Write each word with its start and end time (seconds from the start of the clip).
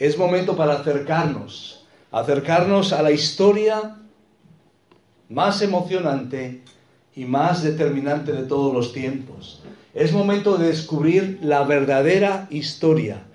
Es 0.00 0.16
momento 0.16 0.56
para 0.56 0.76
acercarnos, 0.76 1.84
acercarnos 2.10 2.94
a 2.94 3.02
la 3.02 3.10
historia 3.10 3.98
más 5.28 5.60
emocionante 5.60 6.62
y 7.14 7.26
más 7.26 7.62
determinante 7.62 8.32
de 8.32 8.44
todos 8.44 8.72
los 8.72 8.94
tiempos. 8.94 9.62
Es 9.92 10.12
momento 10.12 10.56
de 10.56 10.68
descubrir 10.68 11.38
la 11.42 11.64
verdadera 11.64 12.46
historia. 12.48 13.26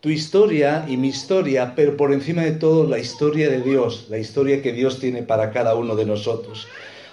Tu 0.00 0.08
historia 0.08 0.84
y 0.88 0.96
mi 0.96 1.10
historia, 1.10 1.74
pero 1.76 1.96
por 1.96 2.12
encima 2.12 2.42
de 2.42 2.52
todo 2.52 2.88
la 2.88 2.98
historia 2.98 3.48
de 3.48 3.60
Dios, 3.60 4.08
la 4.10 4.18
historia 4.18 4.62
que 4.62 4.72
Dios 4.72 4.98
tiene 4.98 5.22
para 5.22 5.52
cada 5.52 5.76
uno 5.76 5.94
de 5.94 6.06
nosotros. 6.06 6.66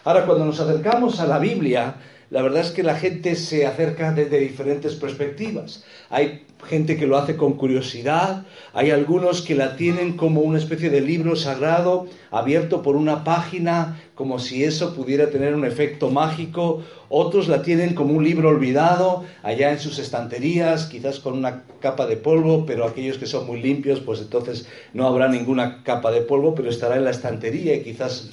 Ahora, 0.05 0.25
cuando 0.25 0.45
nos 0.45 0.59
acercamos 0.59 1.20
a 1.20 1.27
la 1.27 1.38
Biblia, 1.38 1.98
la 2.31 2.41
verdad 2.41 2.61
es 2.61 2.72
que 2.72 2.81
la 2.81 2.95
gente 2.95 3.36
se 3.36 3.67
acerca 3.67 4.11
desde 4.11 4.39
diferentes 4.39 4.95
perspectivas. 4.95 5.84
Hay 6.09 6.47
gente 6.66 6.97
que 6.97 7.07
lo 7.07 7.17
hace 7.17 7.35
con 7.35 7.53
curiosidad, 7.53 8.43
hay 8.73 8.91
algunos 8.91 9.41
que 9.41 9.55
la 9.55 9.75
tienen 9.75 10.17
como 10.17 10.41
una 10.41 10.57
especie 10.57 10.89
de 10.89 11.02
libro 11.02 11.36
sagrado 11.36 12.08
abierto 12.31 12.81
por 12.81 12.95
una 12.95 13.23
página, 13.23 13.99
como 14.16 14.39
si 14.39 14.64
eso 14.64 14.95
pudiera 14.95 15.30
tener 15.30 15.53
un 15.53 15.66
efecto 15.66 16.09
mágico, 16.09 16.83
otros 17.09 17.47
la 17.47 17.61
tienen 17.61 17.94
como 17.94 18.14
un 18.14 18.23
libro 18.23 18.49
olvidado, 18.49 19.23
allá 19.44 19.72
en 19.72 19.80
sus 19.80 19.99
estanterías, 19.99 20.88
quizás 20.88 21.19
con 21.19 21.38
una 21.38 21.64
capa 21.80 22.08
de 22.08 22.17
polvo, 22.17 22.66
pero 22.66 22.86
aquellos 22.86 23.17
que 23.17 23.27
son 23.27 23.45
muy 23.45 23.61
limpios, 23.61 23.99
pues 23.99 24.19
entonces 24.19 24.67
no 24.94 25.05
habrá 25.05 25.27
ninguna 25.27 25.83
capa 25.83 26.11
de 26.11 26.21
polvo, 26.21 26.55
pero 26.55 26.69
estará 26.69 26.97
en 26.97 27.03
la 27.03 27.11
estantería 27.11 27.75
y 27.75 27.83
quizás 27.83 28.31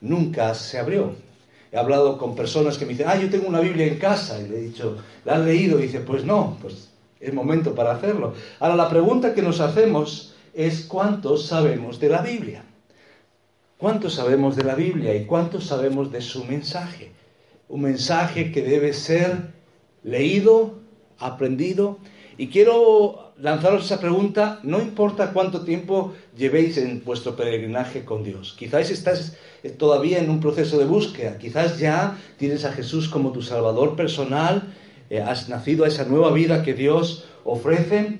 nunca 0.00 0.54
se 0.54 0.78
abrió. 0.78 1.14
He 1.72 1.78
hablado 1.78 2.18
con 2.18 2.36
personas 2.36 2.76
que 2.76 2.84
me 2.84 2.92
dicen, 2.92 3.06
ah, 3.08 3.18
yo 3.18 3.30
tengo 3.30 3.48
una 3.48 3.60
Biblia 3.60 3.86
en 3.86 3.96
casa, 3.96 4.38
y 4.38 4.48
le 4.48 4.58
he 4.58 4.62
dicho, 4.62 4.98
¿la 5.24 5.36
has 5.36 5.40
leído? 5.40 5.78
Y 5.78 5.84
dice, 5.84 6.00
pues 6.00 6.22
no, 6.22 6.58
pues 6.60 6.91
es 7.22 7.32
momento 7.32 7.74
para 7.74 7.92
hacerlo. 7.92 8.34
Ahora, 8.58 8.76
la 8.76 8.88
pregunta 8.88 9.32
que 9.32 9.42
nos 9.42 9.60
hacemos 9.60 10.34
es, 10.52 10.84
¿cuántos 10.86 11.46
sabemos 11.46 12.00
de 12.00 12.08
la 12.08 12.20
Biblia? 12.20 12.64
¿Cuántos 13.78 14.14
sabemos 14.14 14.56
de 14.56 14.64
la 14.64 14.74
Biblia 14.74 15.14
y 15.14 15.24
cuántos 15.24 15.66
sabemos 15.66 16.12
de 16.12 16.20
su 16.20 16.44
mensaje? 16.44 17.12
Un 17.68 17.82
mensaje 17.82 18.52
que 18.52 18.62
debe 18.62 18.92
ser 18.92 19.52
leído, 20.02 20.74
aprendido. 21.18 21.98
Y 22.38 22.48
quiero 22.48 23.32
lanzaros 23.38 23.86
esa 23.86 24.00
pregunta, 24.00 24.60
no 24.62 24.80
importa 24.80 25.32
cuánto 25.32 25.62
tiempo 25.62 26.12
llevéis 26.36 26.76
en 26.76 27.04
vuestro 27.04 27.34
peregrinaje 27.34 28.04
con 28.04 28.22
Dios. 28.22 28.54
Quizás 28.58 28.90
estás 28.90 29.36
todavía 29.78 30.18
en 30.18 30.30
un 30.30 30.40
proceso 30.40 30.78
de 30.78 30.84
búsqueda, 30.84 31.38
quizás 31.38 31.78
ya 31.78 32.18
tienes 32.36 32.64
a 32.64 32.72
Jesús 32.72 33.08
como 33.08 33.32
tu 33.32 33.42
Salvador 33.42 33.96
personal, 33.96 34.74
eh, 35.12 35.20
has 35.20 35.50
nacido 35.50 35.84
a 35.84 35.88
esa 35.88 36.06
nueva 36.06 36.32
vida 36.32 36.62
que 36.62 36.72
Dios 36.72 37.26
ofrece, 37.44 38.18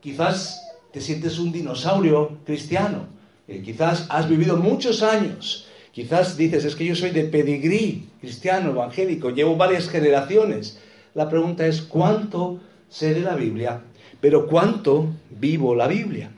quizás 0.00 0.60
te 0.92 1.00
sientes 1.00 1.38
un 1.38 1.50
dinosaurio 1.50 2.40
cristiano, 2.44 3.06
eh, 3.48 3.62
quizás 3.64 4.04
has 4.10 4.28
vivido 4.28 4.58
muchos 4.58 5.02
años, 5.02 5.66
quizás 5.92 6.36
dices, 6.36 6.66
es 6.66 6.76
que 6.76 6.84
yo 6.84 6.94
soy 6.94 7.08
de 7.08 7.24
pedigrí 7.24 8.06
cristiano, 8.20 8.72
evangélico, 8.72 9.30
llevo 9.30 9.56
varias 9.56 9.88
generaciones. 9.88 10.78
La 11.14 11.30
pregunta 11.30 11.66
es, 11.66 11.80
¿cuánto 11.80 12.60
sé 12.90 13.14
de 13.14 13.22
la 13.22 13.34
Biblia? 13.34 13.80
Pero 14.20 14.46
¿cuánto 14.46 15.08
vivo 15.30 15.74
la 15.74 15.88
Biblia? 15.88 16.30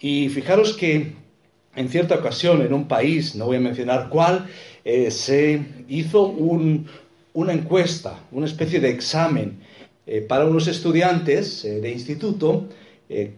Y 0.00 0.28
fijaros 0.30 0.72
que 0.72 1.12
en 1.76 1.88
cierta 1.88 2.16
ocasión 2.16 2.62
en 2.62 2.74
un 2.74 2.88
país, 2.88 3.36
no 3.36 3.46
voy 3.46 3.58
a 3.58 3.60
mencionar 3.60 4.08
cuál, 4.08 4.48
eh, 4.84 5.12
se 5.12 5.64
hizo 5.88 6.26
una 7.36 7.52
encuesta, 7.52 8.18
una 8.32 8.46
especie 8.46 8.80
de 8.80 8.88
examen 8.88 9.60
eh, 10.06 10.22
para 10.22 10.46
unos 10.46 10.68
estudiantes 10.68 11.66
eh, 11.66 11.80
de 11.80 11.92
instituto 11.92 12.66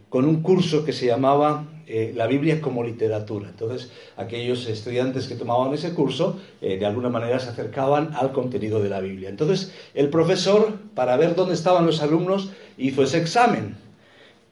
con 0.08 0.24
un 0.24 0.40
curso 0.40 0.82
que 0.82 0.94
se 0.94 1.04
llamaba 1.04 1.66
La 2.14 2.26
Biblia 2.26 2.58
como 2.58 2.82
literatura. 2.82 3.50
Entonces, 3.50 3.90
aquellos 4.16 4.66
estudiantes 4.66 5.26
que 5.26 5.34
tomaban 5.34 5.74
ese 5.74 5.92
curso, 5.92 6.40
de 6.62 6.86
alguna 6.86 7.10
manera 7.10 7.38
se 7.38 7.50
acercaban 7.50 8.14
al 8.14 8.32
contenido 8.32 8.80
de 8.82 8.88
la 8.88 9.00
Biblia. 9.00 9.28
Entonces, 9.28 9.74
el 9.92 10.08
profesor, 10.08 10.78
para 10.94 11.18
ver 11.18 11.34
dónde 11.34 11.52
estaban 11.52 11.84
los 11.84 12.00
alumnos, 12.00 12.50
hizo 12.78 13.02
ese 13.02 13.18
examen. 13.18 13.76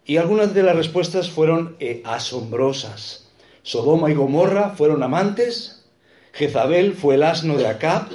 Y 0.05 0.19
algunas 0.19 0.53
de 0.53 0.62
las 0.62 0.77
respuestas 0.77 1.31
fueron 1.31 1.77
asombrosas. 2.05 3.31
Sodoma 3.62 4.11
y 4.11 4.15
Gomorra 4.15 4.75
fueron 4.77 5.03
amantes, 5.03 5.77
Jezabel 6.37 6.93
fue 6.93 7.15
el 7.15 7.23
asno 7.23 7.56
de 7.56 7.67
Acab. 7.67 8.09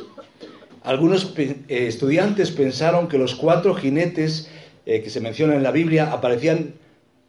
Algunos 0.83 1.33
eh, 1.37 1.65
estudiantes 1.67 2.51
pensaron 2.51 3.07
que 3.07 3.19
los 3.19 3.35
cuatro 3.35 3.75
jinetes 3.75 4.49
eh, 4.85 5.01
que 5.03 5.09
se 5.11 5.21
mencionan 5.21 5.57
en 5.57 5.63
la 5.63 5.71
Biblia 5.71 6.11
aparecían 6.11 6.73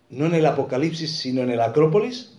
no 0.09 0.27
en 0.27 0.35
el 0.35 0.47
Apocalipsis, 0.47 1.19
sino 1.19 1.43
en 1.43 1.51
el 1.51 1.61
Acrópolis. 1.61 2.33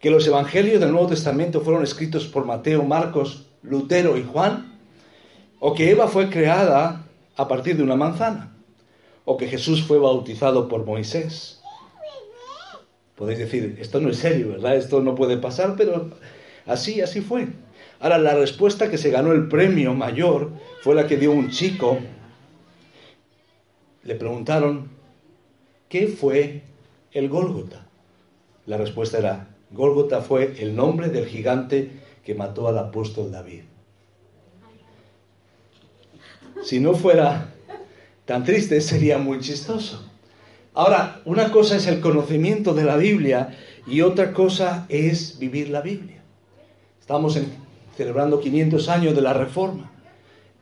Que 0.00 0.10
los 0.10 0.26
evangelios 0.26 0.80
del 0.80 0.90
Nuevo 0.90 1.08
Testamento 1.08 1.60
fueron 1.60 1.82
escritos 1.82 2.26
por 2.26 2.44
Mateo, 2.44 2.82
Marcos, 2.82 3.46
Lutero 3.62 4.16
y 4.18 4.24
Juan. 4.24 4.78
O 5.60 5.74
que 5.74 5.90
Eva 5.90 6.08
fue 6.08 6.28
creada 6.28 7.06
a 7.36 7.48
partir 7.48 7.76
de 7.76 7.84
una 7.84 7.96
manzana. 7.96 8.54
O 9.24 9.36
que 9.36 9.46
Jesús 9.46 9.84
fue 9.84 9.98
bautizado 9.98 10.68
por 10.68 10.84
Moisés. 10.84 11.60
Podéis 13.14 13.38
decir, 13.38 13.76
esto 13.80 14.00
no 14.00 14.10
es 14.10 14.18
serio, 14.18 14.48
¿verdad? 14.48 14.76
Esto 14.76 15.00
no 15.00 15.14
puede 15.14 15.36
pasar, 15.36 15.74
pero 15.76 16.10
así, 16.66 17.00
así 17.00 17.20
fue. 17.20 17.46
Ahora, 18.04 18.18
la 18.18 18.34
respuesta 18.34 18.90
que 18.90 18.98
se 18.98 19.08
ganó 19.08 19.32
el 19.32 19.48
premio 19.48 19.94
mayor 19.94 20.50
fue 20.82 20.94
la 20.94 21.06
que 21.06 21.16
dio 21.16 21.32
un 21.32 21.48
chico. 21.48 21.98
Le 24.02 24.14
preguntaron, 24.14 24.90
¿qué 25.88 26.08
fue 26.08 26.64
el 27.12 27.30
Gólgota? 27.30 27.86
La 28.66 28.76
respuesta 28.76 29.16
era, 29.16 29.48
Gólgota 29.70 30.20
fue 30.20 30.54
el 30.58 30.76
nombre 30.76 31.08
del 31.08 31.24
gigante 31.24 31.92
que 32.22 32.34
mató 32.34 32.68
al 32.68 32.76
apóstol 32.76 33.32
David. 33.32 33.62
Si 36.62 36.80
no 36.80 36.92
fuera 36.92 37.54
tan 38.26 38.44
triste, 38.44 38.82
sería 38.82 39.16
muy 39.16 39.40
chistoso. 39.40 40.04
Ahora, 40.74 41.22
una 41.24 41.50
cosa 41.50 41.76
es 41.76 41.86
el 41.86 42.00
conocimiento 42.00 42.74
de 42.74 42.84
la 42.84 42.98
Biblia 42.98 43.56
y 43.86 44.02
otra 44.02 44.34
cosa 44.34 44.84
es 44.90 45.38
vivir 45.38 45.70
la 45.70 45.80
Biblia. 45.80 46.22
Estamos 47.00 47.38
celebrando 47.96 48.40
500 48.40 48.88
años 48.88 49.14
de 49.14 49.22
la 49.22 49.32
Reforma. 49.32 49.90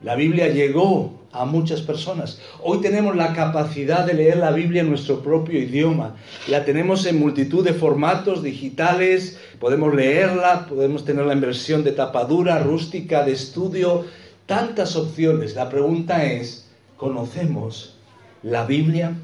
La 0.03 0.17
Biblia 0.17 0.49
llegó 0.49 1.23
a 1.33 1.45
muchas 1.45 1.81
personas. 1.81 2.41
Hoy 2.61 2.81
tenemos 2.81 3.17
la 3.17 3.33
capacidad 3.33 4.05
de 4.05 4.15
leer 4.15 4.37
la 4.39 4.51
Biblia 4.51 4.83
en 4.83 4.91
nuestro 4.91 5.23
propio 5.23 5.61
idioma. 5.61 6.17
La 6.49 6.65
tenemos 6.65 7.07
en 7.07 7.19
multitud 7.19 7.65
de 7.65 7.73
formatos 7.73 8.43
digitales. 8.43 9.39
Podemos 9.61 9.95
leerla, 9.95 10.67
podemos 10.69 11.05
tenerla 11.05 11.33
en 11.33 11.41
versión 11.41 11.85
de 11.85 11.93
tapadura, 11.93 12.59
rústica, 12.59 13.25
de 13.25 13.33
estudio. 13.33 14.05
Tantas 14.47 14.97
opciones. 14.97 15.55
La 15.55 15.71
pregunta 15.71 16.25
es, 16.25 16.69
¿conocemos 16.97 17.97
la 18.43 18.67
Biblia? 18.67 19.15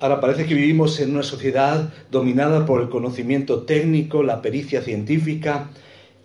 Ahora 0.00 0.20
parece 0.20 0.46
que 0.46 0.54
vivimos 0.54 0.98
en 1.00 1.12
una 1.12 1.22
sociedad 1.22 1.92
dominada 2.10 2.66
por 2.66 2.82
el 2.82 2.88
conocimiento 2.88 3.62
técnico, 3.62 4.22
la 4.22 4.42
pericia 4.42 4.82
científica, 4.82 5.70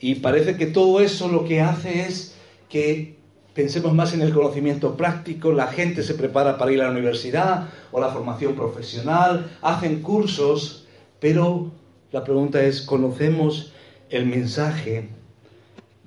y 0.01 0.15
parece 0.15 0.57
que 0.57 0.65
todo 0.65 1.00
eso 1.00 1.27
lo 1.27 1.45
que 1.45 1.62
hace 1.62 2.01
es 2.01 2.36
que 2.69 3.15
pensemos 3.53 3.94
más 3.94 4.13
en 4.13 4.21
el 4.21 4.33
conocimiento 4.33 4.98
práctico, 4.98 5.51
la 5.51 5.68
gente 5.68 6.03
se 6.03 6.15
prepara 6.15 6.57
para 6.57 6.71
ir 6.71 6.81
a 6.81 6.86
la 6.86 6.92
universidad 6.92 7.69
o 7.92 8.00
la 8.00 8.09
formación 8.09 8.56
profesional, 8.56 9.51
hacen 9.62 10.01
cursos, 10.01 10.88
pero 11.19 11.71
la 12.12 12.24
pregunta 12.24 12.63
es, 12.63 12.81
¿conocemos 12.81 13.74
el 14.09 14.25
mensaje 14.25 15.09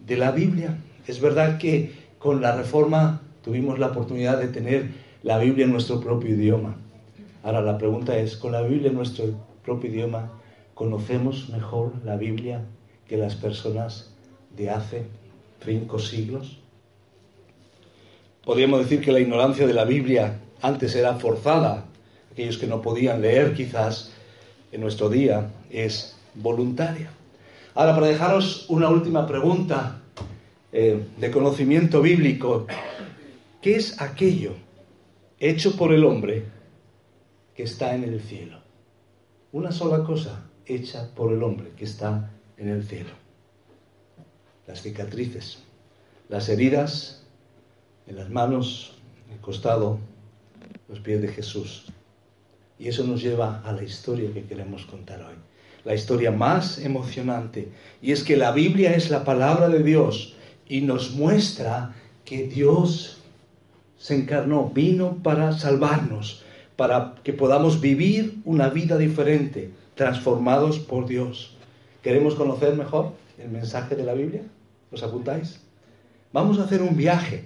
de 0.05 0.17
la 0.17 0.33
Biblia? 0.33 0.79
Es 1.07 1.21
verdad 1.21 1.59
que 1.59 1.93
con 2.19 2.41
la 2.41 2.57
reforma 2.57 3.23
tuvimos 3.43 3.79
la 3.79 3.89
oportunidad 3.89 4.39
de 4.41 4.49
tener 4.49 4.89
la 5.23 5.39
Biblia 5.39 5.67
en 5.67 5.73
nuestro 5.73 6.01
propio 6.01 6.31
idioma 6.35 6.77
Ahora 7.45 7.61
la 7.61 7.77
pregunta 7.77 8.17
es, 8.17 8.39
con 8.39 8.53
la 8.53 8.63
Biblia 8.63 8.89
en 8.89 8.97
nuestro 8.97 9.27
propio 9.63 9.91
idioma, 9.91 10.33
¿conocemos 10.73 11.51
mejor 11.51 11.93
la 12.03 12.17
Biblia 12.17 12.63
que 13.09 13.17
las 13.17 13.35
personas 13.35 14.11
de 14.57 14.71
hace 14.71 15.07
cinco 15.65 15.99
siglos? 15.99 16.59
Podríamos 18.45 18.81
decir 18.81 19.01
que 19.01 19.13
la 19.13 19.21
ignorancia 19.21 19.67
de 19.67 19.73
la 19.73 19.85
Biblia 19.85 20.41
antes 20.61 20.95
era 20.95 21.15
forzada, 21.15 21.85
aquellos 22.33 22.59
que 22.59 22.67
no 22.67 22.83
podían 22.83 23.21
leer 23.21 23.55
quizás 23.55 24.13
en 24.73 24.81
nuestro 24.81 25.09
día, 25.09 25.51
es 25.71 26.17
voluntaria. 26.35 27.11
Ahora, 27.75 27.95
para 27.95 28.07
dejaros 28.09 28.67
una 28.69 28.89
última 28.89 29.27
pregunta 29.27 30.01
eh, 30.73 31.07
de 31.17 31.31
conocimiento 31.31 32.03
bíblico, 32.03 32.67
¿qué 33.61 33.77
es 33.77 34.01
aquello 34.01 34.53
hecho 35.39 35.77
por 35.77 35.93
el 35.93 36.05
hombre 36.05 36.45
que 37.55 37.63
está 37.63 37.95
en 37.95 38.05
el 38.05 38.21
cielo? 38.21 38.59
Una 39.53 39.71
sola 39.71 40.05
cosa 40.05 40.51
hecha 40.67 41.09
por 41.15 41.33
el 41.33 41.43
hombre 41.43 41.71
que 41.77 41.85
está 41.85 42.31
en 42.59 42.69
el 42.69 42.85
cielo. 42.85 43.11
Las 44.67 44.83
cicatrices, 44.83 45.59
las 46.29 46.49
heridas 46.49 47.25
en 48.07 48.17
las 48.17 48.31
manos, 48.31 48.93
el 49.33 49.39
costado, 49.41 49.99
los 50.89 51.01
pies 51.01 51.23
de 51.23 51.29
Jesús. 51.29 51.87
Y 52.79 52.89
eso 52.89 53.05
nos 53.05 53.23
lleva 53.23 53.63
a 53.65 53.73
la 53.73 53.83
historia 53.83 54.33
que 54.33 54.45
queremos 54.45 54.85
contar 54.87 55.23
hoy. 55.23 55.35
La 55.85 55.95
historia 55.95 56.31
más 56.31 56.79
emocionante. 56.79 57.69
Y 58.03 58.13
es 58.13 58.23
que 58.23 58.37
la 58.37 58.53
Biblia 58.53 58.95
es 58.95 59.11
la 59.11 59.25
palabra 59.25 59.69
de 59.69 59.83
Dios 59.83 60.35
y 60.69 60.81
nos 60.81 61.13
muestra 61.13 61.95
que 62.25 62.47
Dios 62.47 63.19
se 63.99 64.15
encarnó, 64.15 64.71
vino 64.71 65.23
para 65.23 65.53
salvarnos, 65.53 66.43
para 66.77 67.15
que 67.23 67.33
podamos 67.33 67.81
vivir 67.81 68.41
una 68.45 68.69
vida 68.69 68.99
diferente, 68.99 69.71
transformados 69.95 70.79
por 70.79 71.07
Dios. 71.07 71.57
¿Queremos 72.05 72.35
conocer 72.35 72.75
mejor 72.77 73.13
el 73.39 73.49
mensaje 73.49 73.97
de 73.97 74.05
la 74.05 74.13
Biblia? 74.13 74.43
¿Los 74.93 75.03
apuntáis? 75.03 75.59
Vamos 76.35 76.59
a 76.59 76.65
hacer 76.65 76.83
un 76.83 76.99
viaje 76.99 77.45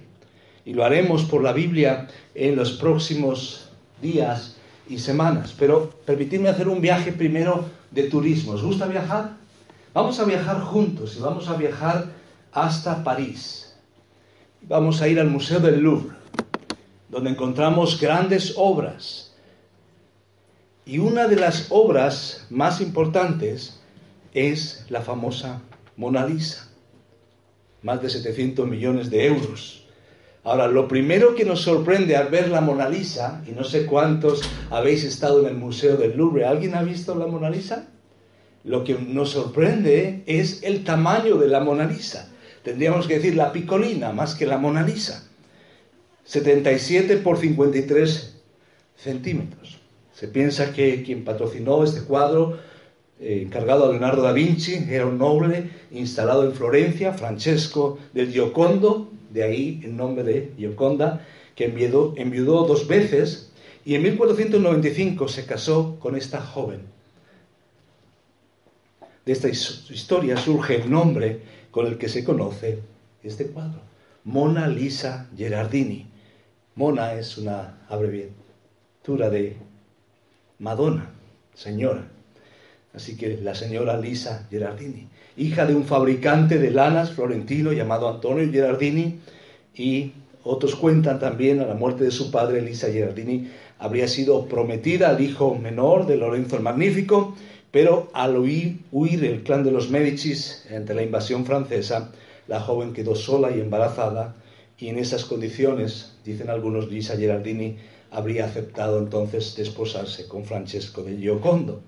y 0.65 0.73
lo 0.73 0.83
haremos 0.83 1.23
por 1.23 1.41
la 1.41 1.53
Biblia 1.53 2.09
en 2.35 2.57
los 2.57 2.73
próximos 2.73 3.69
días 4.01 4.57
y 4.89 4.99
semanas. 4.99 5.55
Pero 5.57 5.89
permitidme 6.05 6.49
hacer 6.49 6.67
un 6.67 6.81
viaje 6.81 7.13
primero 7.13 7.69
de 7.91 8.03
turismo. 8.03 8.51
¿Os 8.51 8.61
gusta 8.61 8.85
viajar? 8.85 9.37
Vamos 9.93 10.19
a 10.19 10.25
viajar 10.25 10.59
juntos 10.59 11.15
y 11.15 11.21
vamos 11.21 11.47
a 11.47 11.55
viajar 11.55 12.07
hasta 12.51 13.01
París. 13.01 13.77
Vamos 14.63 15.01
a 15.01 15.07
ir 15.07 15.21
al 15.21 15.29
Museo 15.29 15.61
del 15.61 15.79
Louvre, 15.79 16.17
donde 17.07 17.29
encontramos 17.29 17.97
grandes 17.97 18.55
obras. 18.57 19.33
Y 20.85 20.99
una 20.99 21.29
de 21.29 21.37
las 21.37 21.67
obras 21.69 22.45
más 22.49 22.81
importantes 22.81 23.78
es 24.33 24.85
la 24.89 25.01
famosa 25.01 25.61
Mona 25.97 26.25
Lisa. 26.25 26.67
Más 27.81 28.01
de 28.01 28.09
700 28.09 28.67
millones 28.67 29.09
de 29.09 29.25
euros. 29.25 29.87
Ahora, 30.43 30.67
lo 30.67 30.87
primero 30.87 31.35
que 31.35 31.45
nos 31.45 31.61
sorprende 31.61 32.15
al 32.15 32.29
ver 32.29 32.49
la 32.49 32.61
Mona 32.61 32.89
Lisa, 32.89 33.43
y 33.47 33.51
no 33.51 33.63
sé 33.63 33.85
cuántos 33.85 34.41
habéis 34.69 35.03
estado 35.03 35.41
en 35.41 35.47
el 35.47 35.55
Museo 35.55 35.97
del 35.97 36.17
Louvre, 36.17 36.45
¿alguien 36.45 36.75
ha 36.75 36.83
visto 36.83 37.15
la 37.15 37.27
Mona 37.27 37.49
Lisa? 37.49 37.87
Lo 38.63 38.83
que 38.83 38.95
nos 38.95 39.31
sorprende 39.31 40.23
es 40.25 40.63
el 40.63 40.83
tamaño 40.83 41.37
de 41.37 41.47
la 41.47 41.59
Mona 41.59 41.85
Lisa. 41.85 42.29
Tendríamos 42.63 43.07
que 43.07 43.15
decir 43.15 43.35
la 43.35 43.51
picolina 43.51 44.11
más 44.11 44.35
que 44.35 44.45
la 44.45 44.57
Mona 44.57 44.83
Lisa. 44.83 45.25
77 46.25 47.17
por 47.17 47.37
53 47.37 48.35
centímetros. 48.95 49.79
Se 50.13 50.27
piensa 50.27 50.73
que 50.73 51.03
quien 51.03 51.23
patrocinó 51.23 51.83
este 51.83 52.01
cuadro, 52.01 52.59
eh, 53.19 53.41
encargado 53.43 53.85
a 53.85 53.89
Leonardo 53.89 54.21
da 54.21 54.31
Vinci, 54.31 54.85
era 54.89 55.05
un 55.05 55.17
noble 55.17 55.69
instalado 55.91 56.45
en 56.45 56.53
Florencia, 56.53 57.13
Francesco 57.13 57.99
del 58.13 58.31
Giocondo, 58.31 59.09
de 59.29 59.43
ahí 59.43 59.81
el 59.83 59.97
nombre 59.97 60.23
de 60.23 60.53
Gioconda, 60.57 61.25
que 61.55 61.65
enviudó, 61.65 62.13
enviudó 62.15 62.65
dos 62.65 62.87
veces 62.87 63.51
y 63.83 63.95
en 63.95 64.03
1495 64.03 65.27
se 65.27 65.45
casó 65.45 65.99
con 65.99 66.15
esta 66.15 66.39
joven. 66.39 66.79
De 69.25 69.33
esta 69.33 69.49
historia 69.49 70.37
surge 70.37 70.77
el 70.77 70.89
nombre 70.89 71.41
con 71.71 71.87
el 71.87 71.97
que 71.97 72.07
se 72.07 72.23
conoce 72.23 72.79
este 73.21 73.47
cuadro, 73.47 73.81
Mona 74.23 74.67
Lisa 74.67 75.27
Gerardini. 75.35 76.07
Mona 76.75 77.13
es 77.13 77.37
una 77.37 77.85
abreviatura 77.89 79.29
de 79.29 79.57
Madonna, 80.57 81.11
señora. 81.53 82.07
Así 82.93 83.15
que 83.15 83.37
la 83.37 83.55
señora 83.55 83.97
Lisa 83.97 84.47
Gerardini 84.49 85.07
hija 85.39 85.65
de 85.65 85.73
un 85.73 85.85
fabricante 85.85 86.59
de 86.59 86.69
lanas 86.69 87.11
florentino 87.11 87.71
llamado 87.71 88.09
Antonio 88.09 88.51
Gerardini, 88.51 89.19
y 89.73 90.11
otros 90.43 90.75
cuentan 90.75 91.19
también 91.19 91.61
a 91.61 91.65
la 91.65 91.75
muerte 91.75 92.03
de 92.03 92.11
su 92.11 92.29
padre, 92.29 92.59
Elisa 92.59 92.91
Gerardini, 92.91 93.49
habría 93.79 94.07
sido 94.07 94.45
prometida 94.45 95.09
al 95.09 95.21
hijo 95.21 95.55
menor 95.55 96.05
de 96.07 96.17
Lorenzo 96.17 96.57
el 96.57 96.63
Magnífico, 96.63 97.35
pero 97.71 98.09
al 98.13 98.37
huir, 98.37 98.79
huir 98.91 99.23
el 99.23 99.43
clan 99.43 99.63
de 99.63 99.71
los 99.71 99.89
Médicis 99.89 100.65
ante 100.75 100.93
la 100.93 101.03
invasión 101.03 101.45
francesa, 101.45 102.11
la 102.47 102.59
joven 102.59 102.93
quedó 102.93 103.15
sola 103.15 103.51
y 103.55 103.61
embarazada, 103.61 104.35
y 104.77 104.87
en 104.89 104.97
esas 104.97 105.23
condiciones, 105.23 106.13
dicen 106.25 106.49
algunos, 106.49 106.89
Lisa 106.89 107.15
Gerardini 107.15 107.77
habría 108.11 108.45
aceptado 108.45 108.99
entonces 108.99 109.55
desposarse 109.55 110.27
con 110.27 110.43
Francesco 110.43 111.03
de 111.03 111.15
Giocondo. 111.15 111.81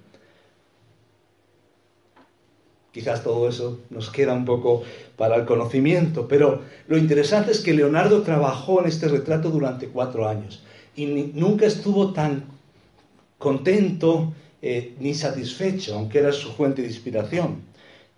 Quizás 2.92 3.24
todo 3.24 3.48
eso 3.48 3.80
nos 3.90 4.10
queda 4.10 4.34
un 4.34 4.44
poco 4.44 4.84
para 5.16 5.38
el 5.38 5.46
conocimiento, 5.46 6.28
pero 6.28 6.62
lo 6.88 6.98
interesante 6.98 7.52
es 7.52 7.62
que 7.62 7.74
Leonardo 7.74 8.22
trabajó 8.22 8.82
en 8.82 8.88
este 8.88 9.08
retrato 9.08 9.50
durante 9.50 9.88
cuatro 9.88 10.28
años 10.28 10.62
y 10.96 11.06
nunca 11.06 11.66
estuvo 11.66 12.12
tan 12.12 12.44
contento 13.38 14.34
eh, 14.62 14.94
ni 15.00 15.14
satisfecho, 15.14 15.96
aunque 15.96 16.20
era 16.20 16.32
su 16.32 16.52
fuente 16.52 16.82
de 16.82 16.90
inspiración. 16.90 17.62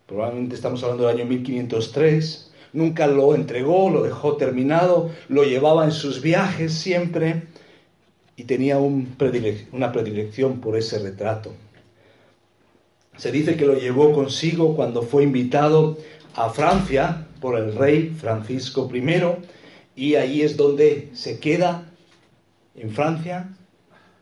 Probablemente 0.08 0.56
estamos 0.56 0.84
hablando 0.84 1.08
del 1.08 1.18
año 1.18 1.26
1503. 1.26 2.52
Nunca 2.74 3.08
lo 3.08 3.36
entregó, 3.36 3.90
lo 3.90 4.04
dejó 4.04 4.36
terminado, 4.36 5.12
lo 5.30 5.44
llevaba 5.44 5.86
en 5.86 5.92
sus 5.92 6.22
viajes 6.22 6.74
siempre 6.74 7.44
y 8.36 8.44
tenía 8.44 8.80
una 8.80 9.92
predilección 9.92 10.60
por 10.60 10.76
ese 10.76 11.00
retrato. 11.00 11.54
Se 13.18 13.32
dice 13.32 13.56
que 13.56 13.66
lo 13.66 13.76
llevó 13.76 14.12
consigo 14.12 14.76
cuando 14.76 15.02
fue 15.02 15.24
invitado 15.24 15.98
a 16.36 16.50
Francia 16.50 17.28
por 17.40 17.58
el 17.58 17.76
rey 17.76 18.10
Francisco 18.10 18.90
I 18.94 19.04
y 19.96 20.16
ahí 20.16 20.42
es 20.42 20.58
donde 20.58 21.10
se 21.14 21.40
queda 21.40 21.90
en 22.76 22.90
Francia, 22.92 23.50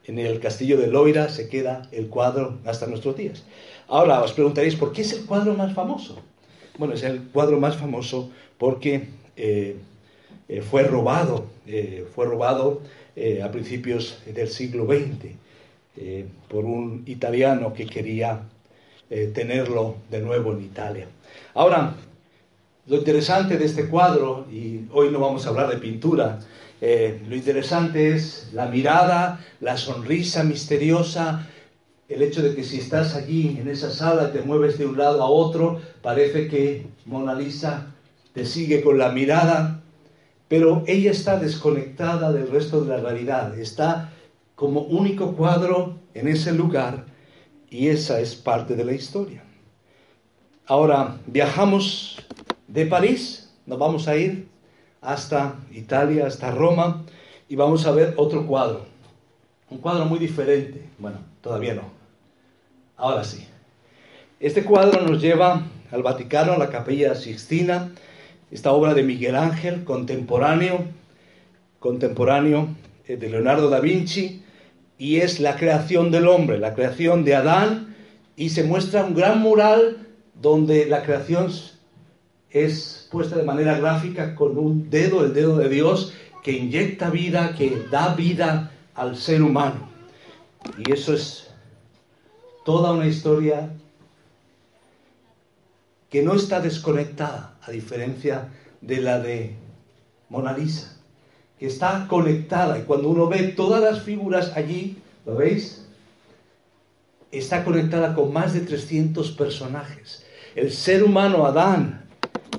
en 0.05 0.19
el 0.19 0.39
castillo 0.39 0.77
de 0.77 0.87
Loira, 0.87 1.29
se 1.29 1.47
queda 1.47 1.87
el 1.91 2.07
cuadro 2.07 2.59
hasta 2.65 2.87
nuestros 2.87 3.15
días. 3.15 3.43
Ahora 3.87 4.21
os 4.21 4.33
preguntaréis, 4.33 4.75
¿por 4.75 4.91
qué 4.91 5.01
es 5.01 5.13
el 5.13 5.25
cuadro 5.25 5.53
más 5.53 5.73
famoso? 5.73 6.21
Bueno, 6.77 6.93
es 6.93 7.03
el 7.03 7.21
cuadro 7.23 7.59
más 7.59 7.77
famoso 7.77 8.31
porque 8.57 9.07
eh, 9.37 9.77
eh, 10.49 10.61
fue 10.61 10.83
robado, 10.83 11.45
eh, 11.67 12.05
fue 12.13 12.25
robado 12.25 12.81
a 13.43 13.51
principios 13.51 14.19
del 14.25 14.47
siglo 14.47 14.85
XX 14.85 15.35
por 16.47 16.63
un 16.63 17.03
italiano 17.05 17.73
que 17.73 17.85
quería 17.85 18.43
eh, 19.13 19.29
tenerlo 19.33 19.97
de 20.09 20.21
nuevo 20.21 20.53
en 20.53 20.61
Italia. 20.61 21.05
Ahora, 21.53 21.95
lo 22.87 22.95
interesante 22.95 23.57
de 23.57 23.65
este 23.65 23.89
cuadro, 23.89 24.47
y 24.49 24.85
hoy 24.93 25.09
no 25.11 25.19
vamos 25.19 25.45
a 25.45 25.49
hablar 25.49 25.69
de 25.69 25.79
pintura, 25.79 26.39
eh, 26.79 27.21
lo 27.27 27.35
interesante 27.35 28.13
es 28.13 28.51
la 28.53 28.67
mirada, 28.67 29.45
la 29.59 29.75
sonrisa 29.75 30.45
misteriosa, 30.45 31.45
el 32.07 32.21
hecho 32.21 32.41
de 32.41 32.55
que 32.55 32.63
si 32.63 32.79
estás 32.79 33.13
allí 33.13 33.57
en 33.59 33.67
esa 33.67 33.91
sala 33.91 34.29
y 34.29 34.37
te 34.37 34.43
mueves 34.43 34.77
de 34.77 34.85
un 34.85 34.97
lado 34.97 35.21
a 35.21 35.29
otro, 35.29 35.81
parece 36.01 36.47
que 36.47 36.87
Mona 37.05 37.35
Lisa 37.35 37.87
te 38.33 38.45
sigue 38.45 38.81
con 38.81 38.97
la 38.97 39.11
mirada, 39.11 39.81
pero 40.47 40.85
ella 40.87 41.11
está 41.11 41.37
desconectada 41.37 42.31
del 42.31 42.49
resto 42.49 42.79
de 42.79 42.87
la 42.87 43.01
realidad, 43.01 43.59
está 43.59 44.13
como 44.55 44.79
único 44.83 45.33
cuadro 45.35 45.99
en 46.13 46.29
ese 46.29 46.53
lugar 46.53 47.11
y 47.71 47.87
esa 47.87 48.19
es 48.19 48.35
parte 48.35 48.75
de 48.75 48.83
la 48.83 48.91
historia. 48.91 49.41
Ahora 50.67 51.17
viajamos 51.25 52.17
de 52.67 52.85
París, 52.85 53.51
nos 53.65 53.79
vamos 53.79 54.07
a 54.07 54.15
ir 54.17 54.47
hasta 54.99 55.55
Italia, 55.71 56.27
hasta 56.27 56.51
Roma, 56.51 57.03
y 57.47 57.55
vamos 57.55 57.87
a 57.87 57.91
ver 57.91 58.13
otro 58.17 58.45
cuadro. 58.45 58.85
Un 59.69 59.77
cuadro 59.77 60.05
muy 60.05 60.19
diferente. 60.19 60.85
Bueno, 60.99 61.19
todavía 61.41 61.73
no. 61.73 61.83
Ahora 62.97 63.23
sí. 63.23 63.47
Este 64.39 64.63
cuadro 64.63 65.01
nos 65.07 65.21
lleva 65.21 65.63
al 65.91 66.03
Vaticano, 66.03 66.53
a 66.53 66.57
la 66.57 66.69
Capilla 66.69 67.15
Sixtina, 67.15 67.91
esta 68.51 68.73
obra 68.73 68.93
de 68.93 69.03
Miguel 69.03 69.35
Ángel, 69.35 69.85
contemporáneo, 69.85 70.85
contemporáneo 71.79 72.67
eh, 73.07 73.15
de 73.15 73.29
Leonardo 73.29 73.69
da 73.69 73.79
Vinci, 73.79 74.43
y 75.01 75.21
es 75.21 75.39
la 75.39 75.55
creación 75.55 76.11
del 76.11 76.27
hombre, 76.27 76.59
la 76.59 76.75
creación 76.75 77.25
de 77.25 77.33
Adán, 77.33 77.95
y 78.35 78.51
se 78.51 78.63
muestra 78.63 79.03
un 79.03 79.15
gran 79.15 79.41
mural 79.41 80.07
donde 80.39 80.85
la 80.85 81.01
creación 81.01 81.51
es 82.51 83.07
puesta 83.11 83.35
de 83.35 83.41
manera 83.41 83.79
gráfica 83.79 84.35
con 84.35 84.59
un 84.59 84.91
dedo, 84.91 85.25
el 85.25 85.33
dedo 85.33 85.57
de 85.57 85.69
Dios, 85.69 86.13
que 86.43 86.51
inyecta 86.51 87.09
vida, 87.09 87.55
que 87.57 87.87
da 87.89 88.13
vida 88.13 88.73
al 88.93 89.17
ser 89.17 89.41
humano. 89.41 89.89
Y 90.77 90.91
eso 90.91 91.15
es 91.15 91.47
toda 92.63 92.91
una 92.91 93.07
historia 93.07 93.71
que 96.11 96.21
no 96.21 96.35
está 96.35 96.59
desconectada, 96.59 97.57
a 97.63 97.71
diferencia 97.71 98.49
de 98.81 99.01
la 99.01 99.17
de 99.17 99.55
Mona 100.29 100.55
Lisa, 100.55 101.00
que 101.61 101.67
está 101.67 102.07
conectada. 102.09 102.79
Y 102.79 102.81
cuando 102.85 103.09
uno 103.09 103.27
ve 103.27 103.43
todas 103.49 103.83
las 103.83 104.01
figuras 104.01 104.53
allí, 104.55 104.97
¿lo 105.27 105.35
veis? 105.35 105.85
Está 107.31 107.63
conectada 107.63 108.15
con 108.15 108.33
más 108.33 108.55
de 108.55 108.61
300 108.61 109.29
personajes. 109.33 110.25
El 110.55 110.71
ser 110.71 111.03
humano, 111.03 111.45
Adán, 111.45 112.09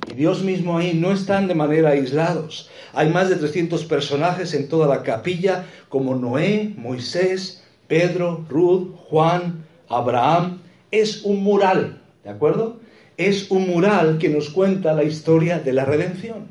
y 0.09 0.13
Dios 0.13 0.41
mismo 0.41 0.77
ahí 0.77 0.93
no 0.93 1.11
están 1.11 1.49
de 1.49 1.53
manera 1.53 1.89
aislados. 1.89 2.69
Hay 2.93 3.09
más 3.09 3.27
de 3.27 3.35
300 3.35 3.83
personajes 3.83 4.53
en 4.53 4.69
toda 4.69 4.87
la 4.87 5.03
capilla, 5.03 5.65
como 5.89 6.15
Noé, 6.15 6.73
Moisés, 6.77 7.61
Pedro, 7.89 8.45
Ruth, 8.47 8.95
Juan, 9.09 9.65
Abraham. 9.89 10.61
Es 10.91 11.23
un 11.25 11.43
mural, 11.43 12.01
¿de 12.23 12.29
acuerdo? 12.29 12.79
es 13.17 13.51
un 13.51 13.67
mural 13.67 14.17
que 14.17 14.29
nos 14.29 14.49
cuenta 14.49 14.93
la 14.93 15.03
historia 15.03 15.59
de 15.59 15.73
la 15.73 15.85
redención. 15.85 16.47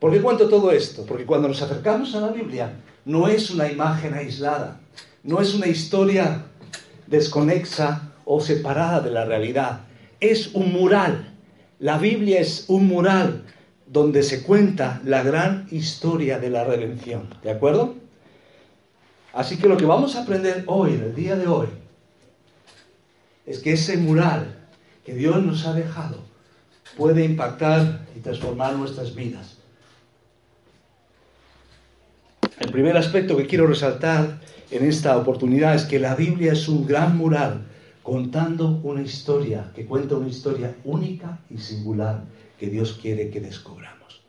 ¿Por 0.00 0.10
qué 0.10 0.22
cuento 0.22 0.48
todo 0.48 0.72
esto? 0.72 1.04
Porque 1.04 1.26
cuando 1.26 1.46
nos 1.46 1.60
acercamos 1.60 2.14
a 2.14 2.20
la 2.20 2.28
Biblia 2.28 2.72
no 3.04 3.28
es 3.28 3.50
una 3.50 3.70
imagen 3.70 4.14
aislada, 4.14 4.80
no 5.22 5.42
es 5.42 5.54
una 5.54 5.66
historia 5.66 6.46
desconexa 7.06 8.14
o 8.24 8.40
separada 8.40 9.00
de 9.00 9.10
la 9.10 9.26
realidad, 9.26 9.82
es 10.18 10.54
un 10.54 10.72
mural. 10.72 11.34
La 11.78 11.98
Biblia 11.98 12.40
es 12.40 12.64
un 12.68 12.86
mural 12.86 13.44
donde 13.86 14.22
se 14.22 14.42
cuenta 14.42 15.02
la 15.04 15.22
gran 15.22 15.66
historia 15.70 16.38
de 16.38 16.48
la 16.48 16.64
redención. 16.64 17.28
¿De 17.42 17.50
acuerdo? 17.50 17.96
Así 19.34 19.58
que 19.58 19.68
lo 19.68 19.76
que 19.76 19.84
vamos 19.84 20.16
a 20.16 20.22
aprender 20.22 20.64
hoy, 20.66 20.94
en 20.94 21.02
el 21.02 21.14
día 21.14 21.36
de 21.36 21.46
hoy, 21.46 21.68
es 23.44 23.58
que 23.58 23.72
ese 23.72 23.98
mural 23.98 24.56
que 25.04 25.14
Dios 25.14 25.42
nos 25.42 25.66
ha 25.66 25.74
dejado 25.74 26.18
puede 26.96 27.24
impactar 27.24 28.06
y 28.16 28.20
transformar 28.20 28.74
nuestras 28.74 29.14
vidas. 29.14 29.59
El 32.60 32.72
primer 32.72 32.94
aspecto 32.98 33.38
que 33.38 33.46
quiero 33.46 33.66
resaltar 33.66 34.38
en 34.70 34.84
esta 34.84 35.16
oportunidad 35.16 35.74
es 35.74 35.86
que 35.86 35.98
la 35.98 36.14
Biblia 36.14 36.52
es 36.52 36.68
un 36.68 36.86
gran 36.86 37.16
mural 37.16 37.62
contando 38.02 38.82
una 38.82 39.00
historia, 39.00 39.72
que 39.74 39.86
cuenta 39.86 40.16
una 40.16 40.28
historia 40.28 40.76
única 40.84 41.40
y 41.48 41.56
singular 41.56 42.24
que 42.58 42.66
Dios 42.66 42.98
quiere 43.00 43.30
que 43.30 43.40
descubramos. 43.40 44.20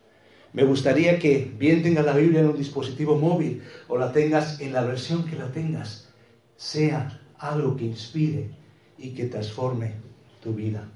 Me 0.54 0.64
gustaría 0.64 1.20
que 1.20 1.52
bien 1.60 1.84
tengas 1.84 2.06
la 2.06 2.16
Biblia 2.16 2.40
en 2.40 2.48
un 2.48 2.58
dispositivo 2.58 3.18
móvil 3.18 3.64
o 3.90 3.98
la 3.98 4.14
tengas 4.14 4.62
en 4.62 4.72
la 4.72 4.84
versión 4.84 5.26
que 5.26 5.36
la 5.36 5.52
tengas, 5.52 6.08
sea 6.56 7.20
algo 7.38 7.76
que 7.76 7.84
inspire 7.84 8.50
y 8.98 9.10
que 9.10 9.26
transforme 9.26 9.96
tu 10.42 10.54
vida. 10.54 10.88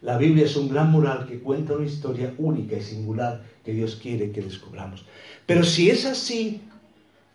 La 0.00 0.16
Biblia 0.16 0.44
es 0.44 0.54
un 0.54 0.68
gran 0.68 0.92
mural 0.92 1.26
que 1.26 1.40
cuenta 1.40 1.72
una 1.72 1.86
historia 1.86 2.32
única 2.38 2.76
y 2.76 2.82
singular 2.82 3.42
que 3.64 3.72
Dios 3.72 3.96
quiere 4.00 4.30
que 4.30 4.42
descubramos. 4.42 5.04
Pero 5.44 5.64
si 5.64 5.90
es 5.90 6.04
así, 6.04 6.60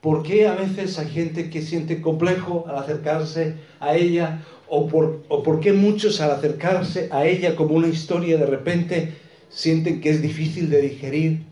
¿por 0.01 0.23
qué 0.23 0.47
a 0.47 0.55
veces 0.55 0.97
hay 0.99 1.09
gente 1.09 1.49
que 1.49 1.61
siente 1.61 2.01
complejo 2.01 2.65
al 2.67 2.77
acercarse 2.77 3.55
a 3.79 3.95
ella? 3.95 4.43
¿O 4.67 4.87
por, 4.87 5.23
o 5.29 5.41
por 5.41 5.59
qué 5.59 5.73
muchos 5.73 6.21
al 6.21 6.31
acercarse 6.31 7.09
a 7.11 7.25
ella 7.25 7.55
como 7.55 7.75
una 7.75 7.87
historia 7.87 8.37
de 8.37 8.45
repente 8.45 9.15
sienten 9.49 9.99
que 9.99 10.11
es 10.11 10.21
difícil 10.21 10.69
de 10.69 10.81
digerir? 10.81 11.43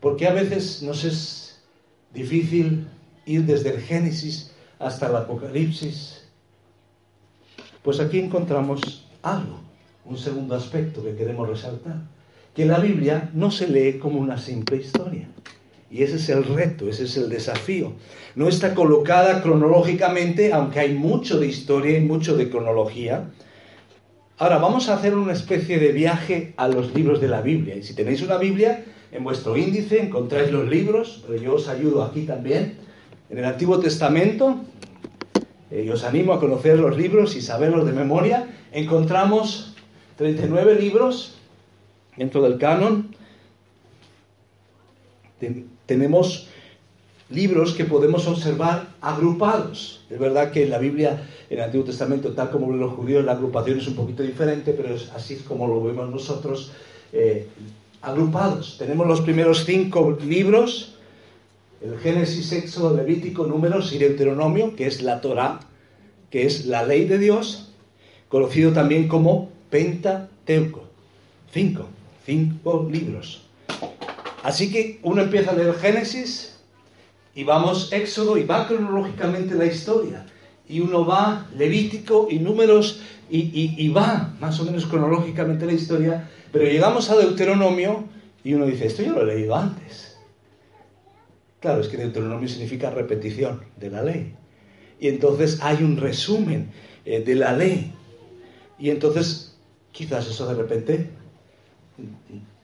¿Por 0.00 0.16
qué 0.16 0.28
a 0.28 0.32
veces 0.32 0.82
nos 0.82 1.04
es 1.04 1.60
difícil 2.14 2.86
ir 3.26 3.44
desde 3.44 3.74
el 3.74 3.80
Génesis 3.80 4.52
hasta 4.78 5.08
el 5.08 5.16
Apocalipsis? 5.16 6.22
Pues 7.82 7.98
aquí 7.98 8.18
encontramos 8.18 9.06
algo, 9.22 9.60
un 10.04 10.16
segundo 10.16 10.54
aspecto 10.54 11.02
que 11.02 11.16
queremos 11.16 11.48
resaltar, 11.48 11.96
que 12.54 12.66
la 12.66 12.78
Biblia 12.78 13.30
no 13.34 13.50
se 13.50 13.68
lee 13.68 13.98
como 13.98 14.20
una 14.20 14.38
simple 14.38 14.78
historia. 14.78 15.28
Y 15.90 16.02
ese 16.02 16.16
es 16.16 16.28
el 16.28 16.44
reto, 16.44 16.88
ese 16.88 17.04
es 17.04 17.16
el 17.16 17.28
desafío. 17.28 17.92
No 18.36 18.48
está 18.48 18.74
colocada 18.74 19.42
cronológicamente, 19.42 20.52
aunque 20.52 20.80
hay 20.80 20.94
mucho 20.94 21.40
de 21.40 21.48
historia 21.48 21.98
y 21.98 22.00
mucho 22.00 22.36
de 22.36 22.48
cronología. 22.48 23.30
Ahora 24.38 24.58
vamos 24.58 24.88
a 24.88 24.94
hacer 24.94 25.14
una 25.16 25.32
especie 25.32 25.78
de 25.78 25.92
viaje 25.92 26.54
a 26.56 26.68
los 26.68 26.94
libros 26.94 27.20
de 27.20 27.28
la 27.28 27.40
Biblia. 27.40 27.74
Y 27.74 27.82
si 27.82 27.94
tenéis 27.94 28.22
una 28.22 28.38
Biblia, 28.38 28.84
en 29.10 29.24
vuestro 29.24 29.56
índice 29.56 30.00
encontráis 30.00 30.52
los 30.52 30.68
libros, 30.68 31.24
pero 31.26 31.42
yo 31.42 31.54
os 31.54 31.68
ayudo 31.68 32.04
aquí 32.04 32.22
también. 32.22 32.78
En 33.28 33.38
el 33.38 33.44
Antiguo 33.44 33.80
Testamento, 33.80 34.60
eh, 35.70 35.84
y 35.86 35.90
os 35.90 36.04
animo 36.04 36.32
a 36.32 36.40
conocer 36.40 36.78
los 36.78 36.96
libros 36.96 37.36
y 37.36 37.40
saberlos 37.40 37.86
de 37.86 37.92
memoria 37.92 38.48
encontramos 38.72 39.74
39 40.16 40.76
libros 40.76 41.36
dentro 42.16 42.42
del 42.42 42.58
canon. 42.58 43.14
Tenemos 45.90 46.46
libros 47.30 47.74
que 47.74 47.84
podemos 47.84 48.28
observar 48.28 48.90
agrupados. 49.00 50.04
Es 50.08 50.20
verdad 50.20 50.52
que 50.52 50.62
en 50.62 50.70
la 50.70 50.78
Biblia, 50.78 51.26
en 51.50 51.58
el 51.58 51.64
Antiguo 51.64 51.84
Testamento, 51.84 52.30
tal 52.30 52.48
como 52.52 52.70
los 52.72 52.92
judíos, 52.92 53.24
la 53.24 53.32
agrupación 53.32 53.80
es 53.80 53.88
un 53.88 53.96
poquito 53.96 54.22
diferente, 54.22 54.72
pero 54.72 54.94
es 54.94 55.10
así 55.10 55.34
como 55.48 55.66
lo 55.66 55.82
vemos 55.82 56.08
nosotros, 56.08 56.70
eh, 57.12 57.48
agrupados. 58.02 58.76
Tenemos 58.78 59.04
los 59.08 59.20
primeros 59.22 59.64
cinco 59.64 60.16
libros, 60.24 60.94
el 61.82 61.98
Génesis, 61.98 62.52
Éxodo, 62.52 62.96
Levítico, 62.96 63.44
Números 63.44 63.92
y 63.92 63.98
Deuteronomio, 63.98 64.76
que 64.76 64.86
es 64.86 65.02
la 65.02 65.20
Torah, 65.20 65.58
que 66.30 66.46
es 66.46 66.66
la 66.66 66.84
ley 66.84 67.04
de 67.06 67.18
Dios 67.18 67.72
conocido 68.28 68.72
también 68.72 69.08
como 69.08 69.50
Pentateuco. 69.70 70.84
Cinco, 71.52 71.88
cinco 72.24 72.88
libros. 72.88 73.49
Así 74.42 74.70
que 74.70 75.00
uno 75.02 75.22
empieza 75.22 75.50
a 75.50 75.54
leer 75.54 75.74
Génesis 75.74 76.56
y 77.34 77.44
vamos 77.44 77.92
Éxodo 77.92 78.38
y 78.38 78.44
va 78.44 78.66
cronológicamente 78.66 79.54
la 79.54 79.66
historia. 79.66 80.26
Y 80.68 80.80
uno 80.80 81.04
va 81.04 81.46
Levítico 81.56 82.28
y 82.30 82.38
números 82.38 83.02
y, 83.28 83.74
y 83.76 83.88
va 83.88 84.34
más 84.40 84.58
o 84.60 84.64
menos 84.64 84.86
cronológicamente 84.86 85.66
la 85.66 85.72
historia. 85.72 86.30
Pero 86.52 86.64
llegamos 86.64 87.10
a 87.10 87.16
Deuteronomio 87.16 88.04
y 88.42 88.54
uno 88.54 88.66
dice, 88.66 88.86
esto 88.86 89.02
yo 89.02 89.12
lo 89.12 89.22
he 89.22 89.36
leído 89.36 89.54
antes. 89.54 90.16
Claro, 91.60 91.82
es 91.82 91.88
que 91.88 91.98
Deuteronomio 91.98 92.48
significa 92.48 92.90
repetición 92.90 93.62
de 93.76 93.90
la 93.90 94.02
ley. 94.02 94.34
Y 94.98 95.08
entonces 95.08 95.58
hay 95.62 95.82
un 95.82 95.98
resumen 95.98 96.70
eh, 97.04 97.22
de 97.22 97.34
la 97.34 97.52
ley. 97.52 97.92
Y 98.78 98.90
entonces, 98.90 99.58
quizás 99.92 100.26
eso 100.26 100.46
de 100.46 100.54
repente 100.54 101.10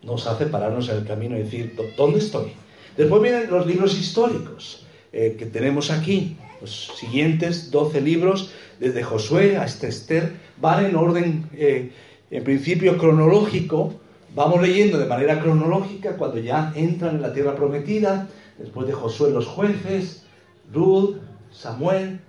nos 0.02 0.26
hace 0.26 0.46
pararnos 0.46 0.88
en 0.88 0.98
el 0.98 1.06
camino 1.06 1.36
y 1.36 1.42
decir, 1.42 1.76
¿dónde 1.96 2.18
estoy? 2.18 2.52
Después 2.96 3.22
vienen 3.22 3.50
los 3.50 3.66
libros 3.66 3.98
históricos 3.98 4.86
eh, 5.12 5.36
que 5.38 5.46
tenemos 5.46 5.90
aquí, 5.90 6.36
los 6.60 6.92
siguientes 6.96 7.70
12 7.70 8.00
libros, 8.00 8.52
desde 8.80 9.02
Josué 9.02 9.56
hasta 9.56 9.86
Esther, 9.86 10.32
van 10.60 10.84
en 10.84 10.96
orden, 10.96 11.48
eh, 11.54 11.92
en 12.30 12.44
principio 12.44 12.96
cronológico, 12.98 13.94
vamos 14.34 14.60
leyendo 14.62 14.98
de 14.98 15.06
manera 15.06 15.40
cronológica 15.40 16.16
cuando 16.16 16.38
ya 16.38 16.72
entran 16.74 17.16
en 17.16 17.22
la 17.22 17.32
tierra 17.32 17.54
prometida, 17.54 18.28
después 18.58 18.86
de 18.86 18.92
Josué 18.92 19.30
los 19.30 19.46
jueces, 19.46 20.24
Ruth, 20.72 21.16
Samuel, 21.50 22.20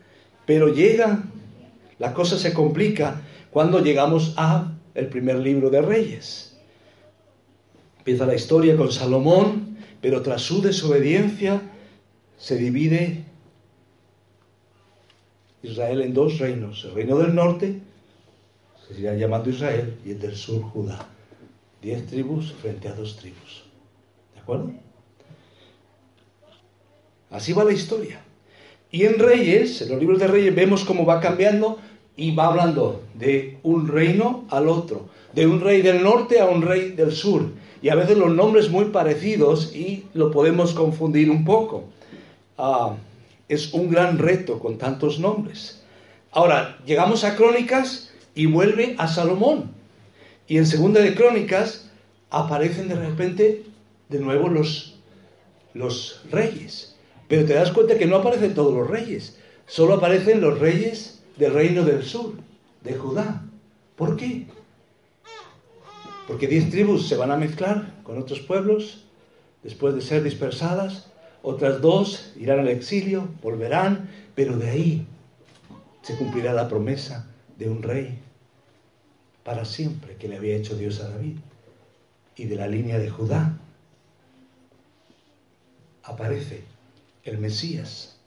pero 0.46 0.74
llega, 0.74 1.24
la 2.00 2.14
cosa 2.14 2.38
se 2.38 2.54
complica 2.54 3.22
cuando 3.52 3.84
llegamos 3.84 4.34
a 4.38 4.74
el 4.94 5.08
primer 5.08 5.38
libro 5.38 5.70
de 5.70 5.82
Reyes. 5.82 6.47
Empieza 8.08 8.26
la 8.26 8.36
historia 8.36 8.78
con 8.78 8.90
Salomón, 8.90 9.76
pero 10.00 10.22
tras 10.22 10.42
su 10.42 10.62
desobediencia 10.62 11.62
se 12.38 12.56
divide 12.56 13.26
Israel 15.62 16.00
en 16.00 16.14
dos 16.14 16.40
reinos. 16.40 16.86
El 16.86 16.94
reino 16.96 17.18
del 17.18 17.36
norte 17.36 17.82
se 18.88 18.94
seguirá 18.94 19.14
llamando 19.16 19.50
Israel 19.50 19.98
y 20.06 20.12
el 20.12 20.20
del 20.22 20.38
sur 20.38 20.62
Judá. 20.62 21.06
Diez 21.82 22.08
tribus 22.08 22.54
frente 22.54 22.88
a 22.88 22.94
dos 22.94 23.18
tribus. 23.18 23.66
¿De 24.36 24.40
acuerdo? 24.40 24.72
Así 27.30 27.52
va 27.52 27.66
la 27.66 27.74
historia. 27.74 28.22
Y 28.90 29.04
en 29.04 29.20
Reyes, 29.20 29.82
en 29.82 29.90
los 29.90 30.00
libros 30.00 30.20
de 30.20 30.28
Reyes, 30.28 30.56
vemos 30.56 30.86
cómo 30.86 31.06
va 31.06 31.20
cambiando 31.20 31.78
y 32.16 32.34
va 32.34 32.48
hablando 32.48 33.04
de 33.16 33.58
un 33.64 33.86
reino 33.90 34.46
al 34.50 34.70
otro, 34.70 35.10
de 35.34 35.46
un 35.46 35.60
rey 35.60 35.82
del 35.82 36.02
norte 36.02 36.40
a 36.40 36.46
un 36.46 36.62
rey 36.62 36.92
del 36.92 37.12
sur. 37.12 37.57
Y 37.82 37.90
a 37.90 37.96
veces 37.96 38.18
los 38.18 38.32
nombres 38.32 38.70
muy 38.70 38.86
parecidos 38.86 39.76
y 39.76 40.06
lo 40.14 40.32
podemos 40.32 40.74
confundir 40.74 41.30
un 41.30 41.46
poco. 41.46 41.86
Ah, 42.58 42.96
es 43.48 43.74
un 43.74 43.90
gran 43.90 44.18
reto 44.18 44.60
con 44.60 44.78
tantos 44.78 45.20
nombres. 45.20 45.82
Ahora, 46.32 46.78
llegamos 46.86 47.24
a 47.24 47.36
Crónicas 47.36 48.12
y 48.36 48.46
vuelve 48.46 48.96
a 48.98 49.08
Salomón. 49.08 49.72
Y 50.48 50.58
en 50.58 50.66
Segunda 50.66 51.02
de 51.02 51.16
Crónicas 51.16 51.90
aparecen 52.30 52.88
de 52.88 52.96
repente 52.96 53.64
de 54.10 54.20
nuevo 54.20 54.48
los, 54.48 54.96
los 55.74 56.22
reyes. 56.32 56.96
Pero 57.28 57.46
te 57.46 57.54
das 57.54 57.72
cuenta 57.72 57.98
que 57.98 58.06
no 58.06 58.18
aparecen 58.18 58.54
todos 58.54 58.74
los 58.74 58.88
reyes. 58.88 59.38
solo 59.66 59.96
aparecen 59.96 60.42
los 60.42 60.60
reyes 60.60 61.22
del 61.36 61.54
reino 61.54 61.84
del 61.84 62.04
sur, 62.04 62.34
de 62.84 62.94
Judá. 62.94 63.44
¿Por 63.96 64.16
qué? 64.16 64.48
Porque 66.28 66.48
diez 66.48 66.70
tribus 66.70 67.08
se 67.08 67.16
van 67.16 67.32
a 67.32 67.38
mezclar 67.38 67.94
con 68.04 68.18
otros 68.18 68.42
pueblos 68.42 69.06
después 69.64 69.96
de 69.96 70.02
ser 70.02 70.24
dispersadas, 70.24 71.08
otras 71.42 71.82
dos 71.82 72.34
irán 72.36 72.60
al 72.60 72.68
exilio, 72.68 73.30
volverán, 73.42 74.10
pero 74.36 74.58
de 74.58 74.70
ahí 74.70 75.08
se 76.02 76.16
cumplirá 76.18 76.54
la 76.54 76.68
promesa 76.68 77.28
de 77.58 77.70
un 77.70 77.82
rey 77.82 78.20
para 79.44 79.64
siempre 79.64 80.16
que 80.18 80.28
le 80.28 80.36
había 80.36 80.58
hecho 80.58 80.76
Dios 80.76 81.00
a 81.00 81.10
David. 81.10 81.38
Y 82.36 82.46
de 82.46 82.56
la 82.56 82.68
línea 82.68 83.00
de 83.00 83.10
Judá 83.10 83.58
aparece 86.04 86.64
el 87.24 87.38
Mesías. 87.38 88.18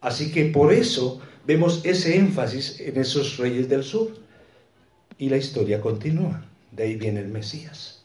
Así 0.00 0.32
que 0.32 0.46
por 0.46 0.72
eso 0.72 1.20
vemos 1.46 1.84
ese 1.84 2.16
énfasis 2.16 2.80
en 2.80 2.98
esos 2.98 3.36
reyes 3.36 3.68
del 3.68 3.84
sur. 3.84 4.08
Y 5.18 5.28
la 5.28 5.36
historia 5.36 5.80
continúa. 5.80 6.44
De 6.74 6.84
ahí 6.84 6.96
viene 6.96 7.20
el 7.20 7.28
Mesías. 7.28 8.02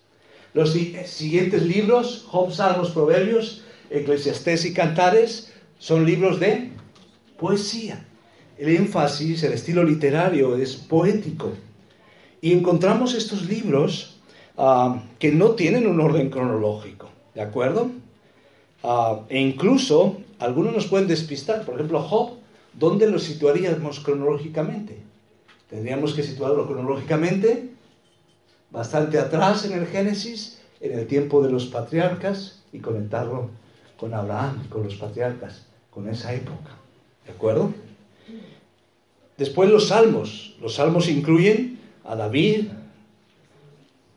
Los 0.53 0.73
siguientes 0.73 1.63
libros, 1.63 2.25
Job, 2.27 2.51
Salmos, 2.51 2.91
Proverbios, 2.91 3.63
Eclesiastés 3.89 4.65
y 4.65 4.73
Cantares, 4.73 5.51
son 5.77 6.05
libros 6.05 6.39
de 6.39 6.71
poesía. 7.37 8.05
El 8.57 8.75
énfasis, 8.75 9.43
el 9.43 9.53
estilo 9.53 9.83
literario 9.83 10.55
es 10.55 10.75
poético. 10.75 11.51
Y 12.41 12.53
encontramos 12.53 13.13
estos 13.13 13.47
libros 13.47 14.17
ah, 14.57 15.03
que 15.17 15.31
no 15.31 15.51
tienen 15.51 15.87
un 15.87 15.99
orden 16.01 16.29
cronológico, 16.29 17.09
¿de 17.35 17.41
acuerdo? 17.41 17.91
Ah, 18.83 19.21
e 19.29 19.39
incluso 19.39 20.17
algunos 20.39 20.73
nos 20.73 20.87
pueden 20.87 21.07
despistar. 21.07 21.63
Por 21.63 21.75
ejemplo, 21.75 22.01
Job, 22.01 22.37
¿dónde 22.73 23.09
lo 23.09 23.19
situaríamos 23.19 23.99
cronológicamente? 23.99 24.97
Tendríamos 25.69 26.13
que 26.13 26.23
situarlo 26.23 26.67
cronológicamente 26.67 27.68
bastante 28.71 29.17
atrás 29.19 29.65
en 29.65 29.73
el 29.73 29.87
Génesis, 29.87 30.59
en 30.81 30.97
el 30.97 31.07
tiempo 31.07 31.41
de 31.41 31.51
los 31.51 31.65
patriarcas, 31.65 32.61
y 32.71 32.79
conectarlo 32.79 33.49
con 33.97 34.13
Abraham, 34.13 34.67
con 34.69 34.83
los 34.83 34.95
patriarcas, 34.95 35.65
con 35.89 36.07
esa 36.07 36.33
época. 36.33 36.71
¿De 37.25 37.31
acuerdo? 37.31 37.73
Después 39.37 39.69
los 39.69 39.87
salmos. 39.87 40.55
Los 40.61 40.75
salmos 40.75 41.07
incluyen 41.07 41.79
a 42.03 42.15
David, 42.15 42.67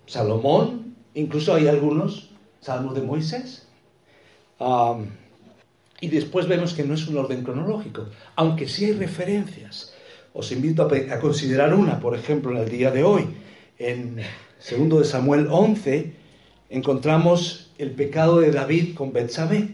Salomón, 0.06 0.94
incluso 1.14 1.54
hay 1.54 1.68
algunos 1.68 2.30
salmos 2.60 2.94
de 2.94 3.02
Moisés 3.02 3.66
y 6.00 6.08
después 6.08 6.48
vemos 6.48 6.74
que 6.74 6.84
no 6.84 6.94
es 6.94 7.06
un 7.06 7.16
orden 7.16 7.42
cronológico, 7.42 8.06
aunque 8.36 8.68
sí 8.68 8.86
hay 8.86 8.92
referencias. 8.92 9.94
Os 10.34 10.50
invito 10.50 10.82
a, 10.82 11.20
considerar 11.20 11.74
una, 11.74 12.00
por 12.00 12.16
ejemplo, 12.16 12.52
en 12.52 12.58
el 12.58 12.68
día 12.68 12.90
de 12.90 13.04
hoy. 13.04 13.26
En 13.78 14.16
2 14.70 14.98
de 14.98 15.04
Samuel 15.04 15.48
11 15.50 16.12
encontramos 16.70 17.70
el 17.78 17.90
pecado 17.92 18.40
de 18.40 18.50
David 18.50 18.94
con 18.94 19.12
Betsabé. 19.12 19.68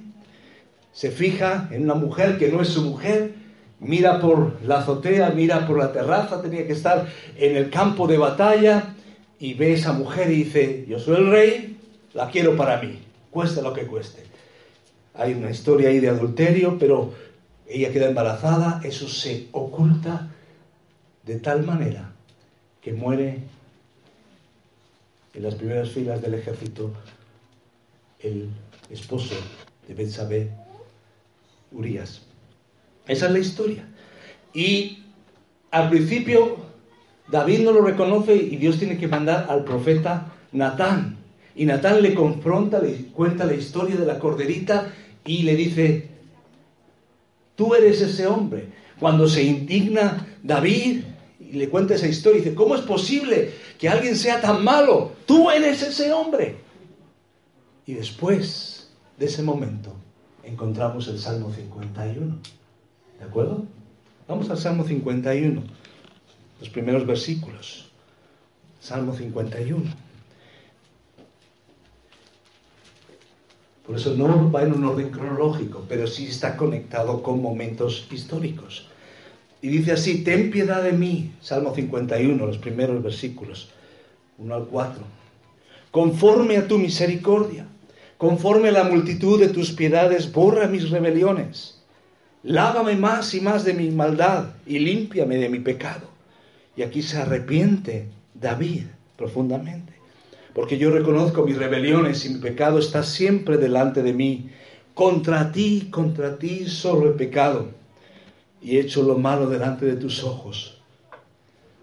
Se 0.92 1.10
fija 1.10 1.68
en 1.70 1.84
una 1.84 1.94
mujer 1.94 2.38
que 2.38 2.48
no 2.48 2.60
es 2.60 2.68
su 2.68 2.82
mujer, 2.82 3.34
mira 3.80 4.20
por 4.20 4.60
la 4.64 4.78
azotea, 4.78 5.30
mira 5.30 5.66
por 5.66 5.78
la 5.78 5.92
terraza, 5.92 6.42
tenía 6.42 6.66
que 6.66 6.72
estar 6.72 7.06
en 7.36 7.56
el 7.56 7.70
campo 7.70 8.06
de 8.06 8.18
batalla 8.18 8.94
y 9.38 9.54
ve 9.54 9.72
a 9.72 9.74
esa 9.74 9.92
mujer 9.92 10.30
y 10.30 10.44
dice, 10.44 10.86
yo 10.88 10.98
soy 10.98 11.16
el 11.16 11.30
rey, 11.30 11.76
la 12.14 12.28
quiero 12.30 12.56
para 12.56 12.80
mí, 12.80 12.98
cueste 13.30 13.62
lo 13.62 13.72
que 13.72 13.86
cueste 13.86 14.28
hay 15.18 15.34
una 15.34 15.50
historia 15.50 15.88
ahí 15.88 15.98
de 15.98 16.08
adulterio, 16.08 16.78
pero 16.78 17.12
ella 17.68 17.92
queda 17.92 18.08
embarazada, 18.08 18.80
eso 18.84 19.08
se 19.08 19.48
oculta 19.52 20.30
de 21.24 21.40
tal 21.40 21.64
manera 21.66 22.12
que 22.80 22.92
muere 22.92 23.40
en 25.38 25.44
las 25.44 25.54
primeras 25.54 25.90
filas 25.90 26.20
del 26.20 26.34
ejército 26.34 26.92
el 28.18 28.48
esposo 28.90 29.36
de 29.86 29.94
Betsabé, 29.94 30.50
Urias. 31.70 32.22
Esa 33.06 33.26
es 33.26 33.32
la 33.32 33.38
historia. 33.38 33.84
Y 34.52 35.04
al 35.70 35.90
principio 35.90 36.56
David 37.30 37.60
no 37.60 37.70
lo 37.70 37.82
reconoce 37.82 38.34
y 38.34 38.56
Dios 38.56 38.80
tiene 38.80 38.98
que 38.98 39.06
mandar 39.06 39.46
al 39.48 39.62
profeta 39.62 40.32
Natán. 40.50 41.18
Y 41.54 41.66
Natán 41.66 42.02
le 42.02 42.14
confronta, 42.14 42.80
le 42.80 43.04
cuenta 43.12 43.46
la 43.46 43.54
historia 43.54 43.94
de 43.94 44.06
la 44.06 44.18
corderita 44.18 44.92
y 45.24 45.44
le 45.44 45.54
dice, 45.54 46.08
tú 47.54 47.76
eres 47.76 48.00
ese 48.00 48.26
hombre. 48.26 48.70
Cuando 48.98 49.28
se 49.28 49.44
indigna 49.44 50.26
David 50.42 51.04
y 51.50 51.56
le 51.56 51.68
cuenta 51.68 51.94
esa 51.94 52.06
historia, 52.06 52.40
dice, 52.40 52.54
¿cómo 52.54 52.74
es 52.74 52.82
posible 52.82 53.54
que 53.78 53.88
alguien 53.88 54.16
sea 54.16 54.40
tan 54.40 54.62
malo? 54.62 55.12
Tú 55.26 55.50
eres 55.50 55.82
ese 55.82 56.12
hombre. 56.12 56.56
Y 57.86 57.94
después 57.94 58.90
de 59.16 59.26
ese 59.26 59.42
momento 59.42 59.94
encontramos 60.44 61.08
el 61.08 61.18
Salmo 61.18 61.52
51. 61.52 62.38
¿De 63.18 63.24
acuerdo? 63.24 63.64
Vamos 64.28 64.50
al 64.50 64.58
Salmo 64.58 64.84
51, 64.84 65.62
los 66.60 66.68
primeros 66.68 67.06
versículos. 67.06 67.90
Salmo 68.80 69.14
51. 69.14 69.84
Por 73.86 73.96
eso 73.96 74.14
no 74.14 74.52
va 74.52 74.64
en 74.64 74.74
un 74.74 74.84
orden 74.84 75.08
cronológico, 75.08 75.86
pero 75.88 76.06
sí 76.06 76.26
está 76.26 76.58
conectado 76.58 77.22
con 77.22 77.40
momentos 77.40 78.06
históricos. 78.10 78.86
Y 79.60 79.68
dice 79.68 79.92
así, 79.92 80.22
ten 80.22 80.50
piedad 80.50 80.82
de 80.82 80.92
mí, 80.92 81.32
Salmo 81.40 81.74
51, 81.74 82.46
los 82.46 82.58
primeros 82.58 83.02
versículos, 83.02 83.70
1 84.38 84.54
al 84.54 84.64
4. 84.66 85.02
Conforme 85.90 86.56
a 86.56 86.68
tu 86.68 86.78
misericordia, 86.78 87.66
conforme 88.18 88.68
a 88.68 88.72
la 88.72 88.84
multitud 88.84 89.40
de 89.40 89.48
tus 89.48 89.72
piedades, 89.72 90.32
borra 90.32 90.68
mis 90.68 90.90
rebeliones. 90.90 91.82
Lávame 92.44 92.94
más 92.94 93.34
y 93.34 93.40
más 93.40 93.64
de 93.64 93.74
mi 93.74 93.90
maldad 93.90 94.50
y 94.66 94.78
límpiame 94.78 95.36
de 95.38 95.48
mi 95.48 95.58
pecado. 95.58 96.08
Y 96.76 96.82
aquí 96.82 97.02
se 97.02 97.18
arrepiente 97.18 98.06
David 98.34 98.84
profundamente 99.16 99.98
porque 100.58 100.76
yo 100.76 100.90
reconozco 100.90 101.44
mis 101.44 101.56
rebeliones 101.56 102.24
y 102.24 102.30
mi 102.30 102.40
pecado 102.40 102.80
está 102.80 103.04
siempre 103.04 103.58
delante 103.58 104.02
de 104.02 104.12
mí. 104.12 104.50
Contra 104.92 105.52
ti, 105.52 105.86
contra 105.88 106.36
ti 106.36 106.66
solo 106.66 107.16
pecado 107.16 107.68
y 108.60 108.76
he 108.76 108.80
hecho 108.80 109.02
lo 109.02 109.18
malo 109.18 109.48
delante 109.48 109.86
de 109.86 109.96
tus 109.96 110.24
ojos, 110.24 110.80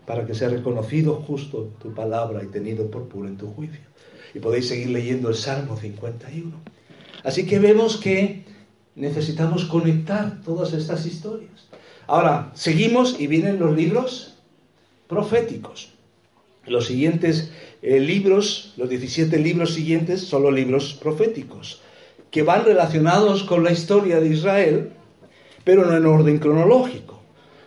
para 0.06 0.26
que 0.26 0.36
sea 0.36 0.50
reconocido 0.50 1.16
justo 1.16 1.74
tu 1.82 1.94
palabra 1.94 2.44
y 2.44 2.48
tenido 2.48 2.90
por 2.92 3.08
puro 3.08 3.28
en 3.28 3.38
tu 3.38 3.48
juicio. 3.48 3.82
Y 4.34 4.40
podéis 4.40 4.68
seguir 4.68 4.90
leyendo 4.90 5.30
el 5.30 5.36
Salmo 5.36 5.78
51. 5.78 6.52
Así 7.24 7.46
que 7.46 7.60
vemos 7.60 7.98
que 7.98 8.44
necesitamos 8.96 9.66
conectar 9.66 10.42
todas 10.42 10.74
estas 10.74 11.06
historias. 11.06 11.68
Ahora, 12.08 12.52
seguimos 12.54 13.20
y 13.20 13.28
vienen 13.28 13.60
los 13.60 13.76
libros 13.76 14.36
proféticos. 15.08 15.90
Los 16.68 16.88
siguientes 16.88 17.52
eh, 17.82 18.00
libros, 18.00 18.74
los 18.78 18.90
17 18.90 19.38
libros 19.40 19.74
siguientes, 19.74 20.22
son 20.22 20.44
los 20.44 20.54
libros 20.54 20.94
proféticos, 20.94 21.82
que 22.32 22.44
van 22.44 22.66
relacionados 22.66 23.44
con 23.44 23.64
la 23.64 23.72
historia 23.72 24.20
de 24.20 24.30
Israel, 24.30 24.92
pero 25.65 25.84
no 25.84 25.97
en 25.97 26.06
orden 26.06 26.39
cronológico. 26.39 27.19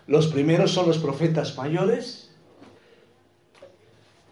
Los 0.06 0.28
primeros 0.28 0.70
son 0.70 0.86
los 0.86 0.96
profetas 0.96 1.54
mayores, 1.58 2.30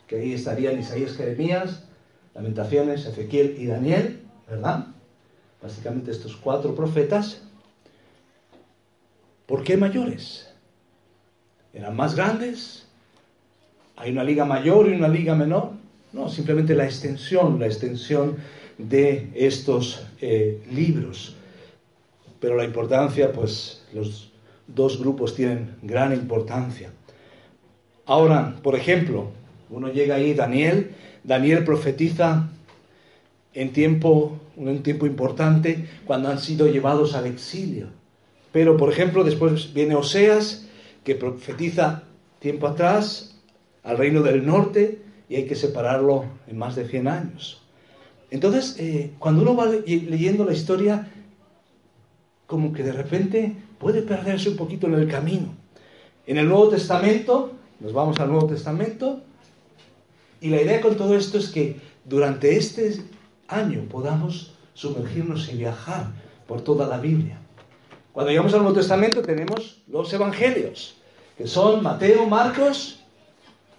que 0.06 0.16
ahí 0.16 0.32
estarían 0.32 0.78
Isaías, 0.78 1.12
Jeremías, 1.12 1.82
Lamentaciones, 2.34 3.04
Ezequiel 3.04 3.56
y 3.58 3.66
Daniel, 3.66 4.22
¿verdad? 4.48 4.86
Básicamente 5.60 6.10
estos 6.10 6.36
cuatro 6.36 6.74
profetas. 6.74 7.42
¿Por 9.46 9.64
qué 9.64 9.76
mayores? 9.76 10.48
¿Eran 11.72 11.96
más 11.96 12.14
grandes? 12.14 12.86
¿Hay 13.96 14.12
una 14.12 14.22
liga 14.22 14.44
mayor 14.44 14.88
y 14.88 14.92
una 14.92 15.08
liga 15.08 15.34
menor? 15.34 15.72
No, 16.12 16.28
simplemente 16.28 16.74
la 16.74 16.84
extensión, 16.84 17.58
la 17.58 17.66
extensión 17.66 18.36
de 18.78 19.30
estos 19.34 20.06
eh, 20.20 20.62
libros. 20.70 21.36
Pero 22.40 22.56
la 22.56 22.64
importancia, 22.64 23.32
pues 23.32 23.84
los 23.92 24.32
dos 24.66 24.98
grupos 24.98 25.34
tienen 25.34 25.76
gran 25.82 26.12
importancia. 26.12 26.90
Ahora, 28.04 28.56
por 28.62 28.74
ejemplo, 28.76 29.30
uno 29.70 29.88
llega 29.92 30.16
ahí, 30.16 30.34
Daniel, 30.34 30.94
Daniel 31.24 31.64
profetiza 31.64 32.48
en 33.52 33.72
tiempo, 33.72 34.38
un 34.56 34.82
tiempo 34.82 35.06
importante, 35.06 35.88
cuando 36.04 36.28
han 36.28 36.38
sido 36.38 36.68
llevados 36.68 37.14
al 37.14 37.26
exilio. 37.26 37.88
Pero, 38.52 38.76
por 38.76 38.90
ejemplo, 38.92 39.24
después 39.24 39.72
viene 39.72 39.94
Oseas, 39.94 40.66
que 41.04 41.14
profetiza 41.14 42.04
tiempo 42.38 42.66
atrás, 42.66 43.36
al 43.82 43.96
reino 43.96 44.22
del 44.22 44.44
norte 44.44 44.98
y 45.28 45.36
hay 45.36 45.46
que 45.46 45.54
separarlo 45.54 46.26
en 46.46 46.58
más 46.58 46.76
de 46.76 46.86
100 46.86 47.08
años. 47.08 47.62
Entonces, 48.30 48.76
eh, 48.78 49.12
cuando 49.18 49.42
uno 49.42 49.56
va 49.56 49.66
leyendo 49.66 50.44
la 50.44 50.52
historia, 50.52 51.08
como 52.46 52.72
que 52.72 52.82
de 52.82 52.92
repente 52.92 53.56
puede 53.78 54.02
perderse 54.02 54.48
un 54.48 54.56
poquito 54.56 54.86
en 54.86 54.94
el 54.94 55.08
camino. 55.08 55.54
En 56.26 56.38
el 56.38 56.48
Nuevo 56.48 56.68
Testamento, 56.68 57.52
nos 57.80 57.92
vamos 57.92 58.18
al 58.20 58.30
Nuevo 58.30 58.46
Testamento, 58.46 59.20
y 60.40 60.48
la 60.48 60.60
idea 60.60 60.80
con 60.80 60.96
todo 60.96 61.16
esto 61.16 61.38
es 61.38 61.48
que 61.48 61.80
durante 62.04 62.56
este 62.56 63.00
año 63.48 63.84
podamos 63.90 64.52
sumergirnos 64.74 65.48
y 65.52 65.56
viajar 65.56 66.08
por 66.46 66.62
toda 66.62 66.86
la 66.86 66.98
Biblia. 66.98 67.38
Cuando 68.12 68.30
llegamos 68.30 68.54
al 68.54 68.60
Nuevo 68.60 68.76
Testamento 68.76 69.22
tenemos 69.22 69.82
los 69.88 70.12
evangelios, 70.12 70.96
que 71.36 71.46
son 71.46 71.82
Mateo, 71.82 72.26
Marcos, 72.26 73.00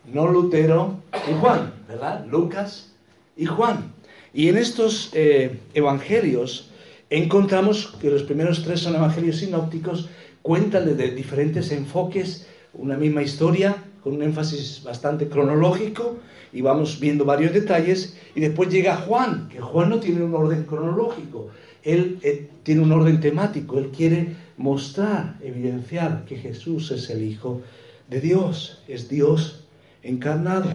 no 0.05 0.27
Lutero 0.27 0.95
y 1.29 1.33
Juan, 1.39 1.73
¿verdad? 1.87 2.25
Lucas 2.27 2.91
y 3.35 3.45
Juan. 3.45 3.93
Y 4.33 4.49
en 4.49 4.57
estos 4.57 5.09
eh, 5.13 5.59
evangelios 5.73 6.69
encontramos 7.09 7.95
que 7.99 8.09
los 8.09 8.23
primeros 8.23 8.63
tres 8.63 8.81
son 8.81 8.95
evangelios 8.95 9.37
sinópticos, 9.37 10.09
cuentan 10.41 10.97
de 10.97 11.11
diferentes 11.11 11.71
enfoques, 11.71 12.47
una 12.73 12.97
misma 12.97 13.23
historia, 13.23 13.83
con 14.03 14.13
un 14.15 14.23
énfasis 14.23 14.83
bastante 14.83 15.27
cronológico, 15.27 16.17
y 16.53 16.61
vamos 16.61 16.99
viendo 16.99 17.25
varios 17.25 17.53
detalles, 17.53 18.17
y 18.35 18.39
después 18.39 18.69
llega 18.69 18.95
Juan, 18.95 19.49
que 19.49 19.59
Juan 19.59 19.89
no 19.89 19.99
tiene 19.99 20.23
un 20.23 20.33
orden 20.33 20.63
cronológico, 20.63 21.49
él 21.83 22.19
eh, 22.21 22.49
tiene 22.63 22.81
un 22.81 22.91
orden 22.91 23.19
temático, 23.19 23.77
él 23.77 23.89
quiere 23.95 24.35
mostrar, 24.57 25.37
evidenciar 25.41 26.25
que 26.25 26.35
Jesús 26.35 26.91
es 26.91 27.09
el 27.09 27.23
Hijo 27.23 27.61
de 28.09 28.21
Dios, 28.21 28.81
es 28.87 29.07
Dios 29.07 29.65
encarnado. 30.03 30.73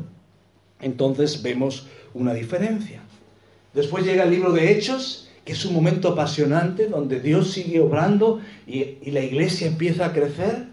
Entonces 0.81 1.43
vemos 1.43 1.87
una 2.15 2.35
diferencia. 2.35 3.01
Después 3.75 4.05
llega 4.05 4.25
el 4.25 4.31
libro 4.31 4.53
de 4.53 4.73
Hechos, 4.73 5.31
que 5.45 5.53
es 5.53 5.65
un 5.65 5.75
momento 5.75 6.09
apasionante 6.09 6.87
donde 6.87 7.21
Dios 7.21 7.51
sigue 7.51 7.81
obrando 7.81 8.41
y, 8.67 8.99
y, 9.03 9.11
la 9.11 9.21
iglesia 9.21 9.67
empieza 9.67 10.07
a 10.07 10.13
crecer. 10.13 10.67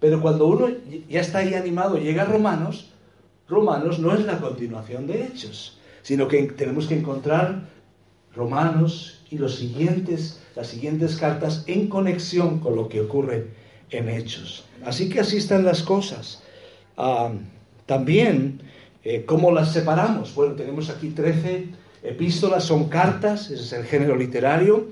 Pero 0.00 0.20
cuando 0.20 0.46
uno 0.46 0.68
ya 1.08 1.20
está 1.20 1.38
ahí 1.38 1.54
animado, 1.54 1.96
llega 1.96 2.22
a 2.22 2.26
Romanos, 2.26 2.92
Romanos 3.48 3.98
no 3.98 4.12
es 4.12 4.24
la 4.24 4.38
continuación 4.38 5.06
de 5.06 5.24
Hechos, 5.24 5.78
sino 6.02 6.28
que 6.28 6.42
tenemos 6.42 6.86
que 6.86 6.98
encontrar 6.98 7.68
Romanos 8.34 9.22
y 9.30 9.38
los 9.38 9.56
siguientes, 9.56 10.40
las 10.54 10.66
siguientes 10.68 11.16
cartas 11.16 11.64
en 11.66 11.88
conexión 11.88 12.60
con 12.60 12.76
lo 12.76 12.88
que 12.88 13.00
ocurre 13.00 13.48
en 13.90 14.08
Hechos. 14.08 14.64
Así 14.84 15.08
que 15.08 15.20
así 15.20 15.38
están 15.38 15.64
las 15.64 15.82
cosas. 15.82 16.42
Ah, 16.96 17.32
también, 17.86 18.60
eh, 19.04 19.24
¿cómo 19.24 19.52
las 19.52 19.72
separamos? 19.72 20.34
Bueno, 20.34 20.54
tenemos 20.54 20.90
aquí 20.90 21.10
13 21.10 21.68
epístolas, 22.02 22.64
son 22.64 22.88
cartas, 22.88 23.50
ese 23.50 23.62
es 23.62 23.72
el 23.72 23.84
género 23.84 24.16
literario, 24.16 24.88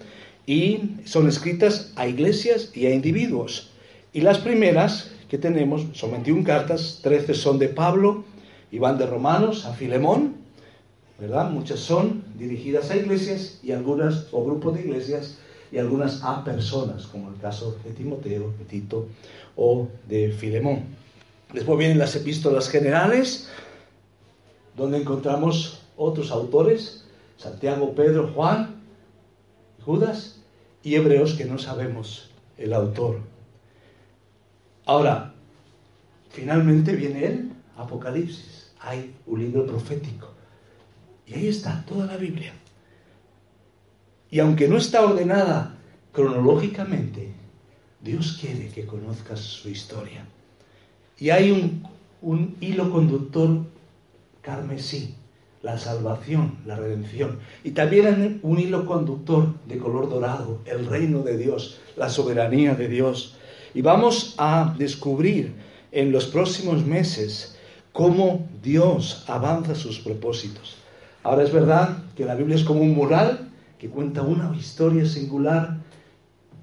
y 0.46 0.96
son 1.04 1.28
escritas 1.28 1.92
a 1.96 2.06
iglesias 2.06 2.70
y 2.74 2.86
a 2.86 2.94
individuos. 2.94 3.70
Y 4.12 4.20
las 4.20 4.38
primeras 4.38 5.10
que 5.28 5.38
tenemos 5.38 5.86
son 5.92 6.12
21 6.12 6.44
cartas, 6.44 7.00
13 7.02 7.34
son 7.34 7.58
de 7.58 7.68
Pablo 7.68 8.24
y 8.70 8.78
van 8.78 8.98
de 8.98 9.06
Romanos 9.06 9.64
a 9.64 9.72
Filemón, 9.72 10.34
¿verdad? 11.18 11.50
Muchas 11.50 11.80
son 11.80 12.24
dirigidas 12.38 12.90
a 12.90 12.96
iglesias 12.96 13.58
y 13.62 13.72
algunas, 13.72 14.26
o 14.32 14.44
grupos 14.44 14.74
de 14.74 14.80
iglesias, 14.82 15.38
y 15.72 15.78
algunas 15.78 16.22
a 16.22 16.44
personas, 16.44 17.06
como 17.06 17.30
el 17.30 17.36
caso 17.40 17.76
de 17.84 17.90
Timoteo, 17.90 18.54
de 18.58 18.64
Tito 18.64 19.08
o 19.56 19.88
de 20.08 20.30
Filemón. 20.30 20.84
Después 21.52 21.78
vienen 21.78 21.98
las 21.98 22.14
epístolas 22.14 22.68
generales, 22.68 23.48
donde 24.76 24.98
encontramos 24.98 25.80
otros 25.96 26.30
autores, 26.30 27.04
Santiago, 27.36 27.94
Pedro, 27.94 28.30
Juan, 28.34 28.82
Judas 29.84 30.40
y 30.82 30.94
Hebreos 30.94 31.34
que 31.34 31.44
no 31.44 31.58
sabemos 31.58 32.30
el 32.56 32.72
autor. 32.72 33.20
Ahora, 34.86 35.34
finalmente 36.30 36.94
viene 36.94 37.26
el 37.26 37.52
Apocalipsis. 37.76 38.72
Hay 38.80 39.14
un 39.26 39.40
libro 39.40 39.66
profético. 39.66 40.28
Y 41.26 41.34
ahí 41.34 41.48
está 41.48 41.84
toda 41.86 42.06
la 42.06 42.16
Biblia. 42.16 42.52
Y 44.30 44.40
aunque 44.40 44.68
no 44.68 44.76
está 44.76 45.02
ordenada 45.02 45.76
cronológicamente, 46.12 47.32
Dios 48.00 48.38
quiere 48.40 48.68
que 48.68 48.84
conozcas 48.84 49.40
su 49.40 49.70
historia. 49.70 50.26
Y 51.18 51.30
hay 51.30 51.50
un, 52.20 52.56
hilo 52.60 52.90
conductor 52.90 53.64
carmesí, 54.42 55.14
la 55.64 55.78
salvación, 55.78 56.58
la 56.66 56.76
redención. 56.76 57.38
Y 57.64 57.70
también 57.70 58.38
un 58.42 58.60
hilo 58.60 58.84
conductor 58.84 59.48
de 59.66 59.78
color 59.78 60.10
dorado, 60.10 60.60
el 60.66 60.86
reino 60.86 61.22
de 61.22 61.38
Dios, 61.38 61.80
la 61.96 62.10
soberanía 62.10 62.74
de 62.74 62.86
Dios. 62.86 63.36
Y 63.72 63.80
vamos 63.80 64.34
a 64.36 64.74
descubrir 64.78 65.54
en 65.90 66.12
los 66.12 66.26
próximos 66.26 66.84
meses 66.84 67.56
cómo 67.92 68.46
Dios 68.62 69.24
avanza 69.26 69.74
sus 69.74 69.98
propósitos. 70.00 70.76
Ahora 71.22 71.42
es 71.42 71.52
verdad 71.52 71.96
que 72.14 72.26
la 72.26 72.34
Biblia 72.34 72.56
es 72.56 72.64
como 72.64 72.82
un 72.82 72.94
mural 72.94 73.48
que 73.78 73.88
cuenta 73.88 74.20
una 74.20 74.54
historia 74.54 75.06
singular 75.06 75.78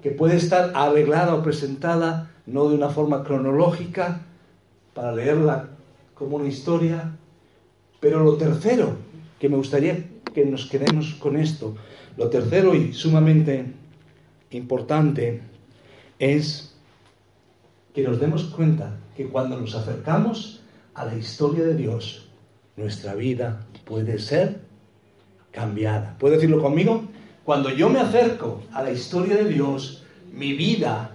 que 0.00 0.12
puede 0.12 0.36
estar 0.36 0.70
arreglada 0.74 1.34
o 1.34 1.42
presentada 1.42 2.30
no 2.46 2.68
de 2.68 2.76
una 2.76 2.88
forma 2.88 3.24
cronológica, 3.24 4.22
para 4.94 5.12
leerla 5.12 5.70
como 6.14 6.36
una 6.36 6.48
historia. 6.48 7.16
Pero 8.02 8.24
lo 8.24 8.34
tercero, 8.34 8.96
que 9.38 9.48
me 9.48 9.56
gustaría 9.56 9.96
que 10.34 10.44
nos 10.44 10.66
quedemos 10.66 11.14
con 11.14 11.36
esto, 11.36 11.76
lo 12.16 12.28
tercero 12.28 12.74
y 12.74 12.92
sumamente 12.92 13.64
importante 14.50 15.40
es 16.18 16.74
que 17.94 18.02
nos 18.02 18.18
demos 18.18 18.42
cuenta 18.46 18.98
que 19.16 19.28
cuando 19.28 19.56
nos 19.56 19.76
acercamos 19.76 20.62
a 20.94 21.04
la 21.04 21.14
historia 21.14 21.62
de 21.62 21.76
Dios, 21.76 22.28
nuestra 22.76 23.14
vida 23.14 23.64
puede 23.84 24.18
ser 24.18 24.62
cambiada. 25.52 26.16
¿Puedo 26.18 26.34
decirlo 26.34 26.60
conmigo? 26.60 27.04
Cuando 27.44 27.70
yo 27.70 27.88
me 27.88 28.00
acerco 28.00 28.64
a 28.72 28.82
la 28.82 28.90
historia 28.90 29.36
de 29.36 29.48
Dios, 29.48 30.02
mi 30.32 30.54
vida 30.54 31.12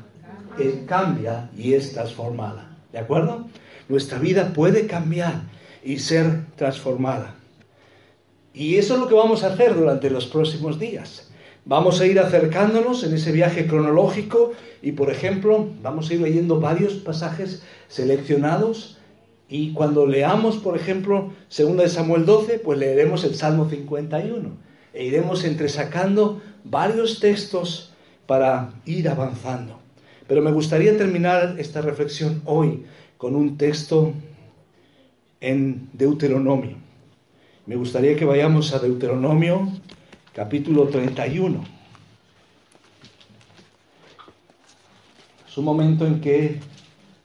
cambia 0.86 1.50
y 1.58 1.73
es 1.73 1.91
transformada. 1.91 2.78
¿De 2.93 3.00
acuerdo? 3.00 3.45
nuestra 3.89 4.19
vida 4.19 4.54
puede 4.54 4.88
cambiar 4.88 5.41
y 5.88 6.00
ser 6.00 6.41
transformada. 6.58 7.36
Y 8.54 8.76
eso 8.76 8.95
es 8.95 9.00
lo 9.00 9.08
que 9.08 9.15
vamos 9.15 9.43
a 9.43 9.54
hacer 9.54 9.73
durante 9.73 10.10
los 10.10 10.26
próximos 10.26 10.80
días. 10.80 11.30
Vamos 11.63 12.02
a 12.02 12.06
ir 12.06 12.19
acercándonos 12.19 13.06
en 13.06 13.13
ese 13.13 13.32
viaje 13.32 13.67
cronológico 13.67 14.52
y, 14.82 14.91
por 14.91 15.10
ejemplo, 15.10 15.69
vamos 15.82 16.10
a 16.10 16.13
ir 16.13 16.19
leyendo 16.19 16.60
varios 16.60 16.95
pasajes 16.95 17.63
seleccionados 17.88 18.97
y 19.47 19.71
cuando 19.71 20.06
leamos, 20.06 20.58
por 20.58 20.76
ejemplo, 20.76 21.32
2 21.58 21.78
de 21.78 21.88
Samuel 21.88 22.26
12, 22.26 22.60
pues 22.60 22.78
leeremos 22.78 23.23
el 23.23 23.36
Salmo 23.36 23.69
51 23.69 24.58
e 24.93 25.06
iremos 25.06 25.45
entresacando 25.45 26.41
varios 26.65 27.21
textos 27.21 27.93
para 28.26 28.73
ir 28.86 29.08
avanzando. 29.08 29.80
Pero 30.28 30.41
me 30.41 30.52
gustaría 30.52 30.97
terminar 30.97 31.56
esta 31.60 31.80
reflexión 31.80 32.41
hoy 32.43 32.84
con 33.17 33.38
un 33.38 33.58
texto 33.58 34.12
en 35.41 35.89
Deuteronomio. 35.93 36.78
Me 37.65 37.76
gustaría 37.76 38.15
que 38.15 38.26
vayamos 38.26 38.73
a 38.73 38.80
Deuteronomio 38.80 39.71
capítulo 40.34 40.88
31. 40.88 41.63
Es 45.47 45.58
un 45.58 45.65
momento 45.65 46.06
en 46.06 46.21
que 46.21 46.60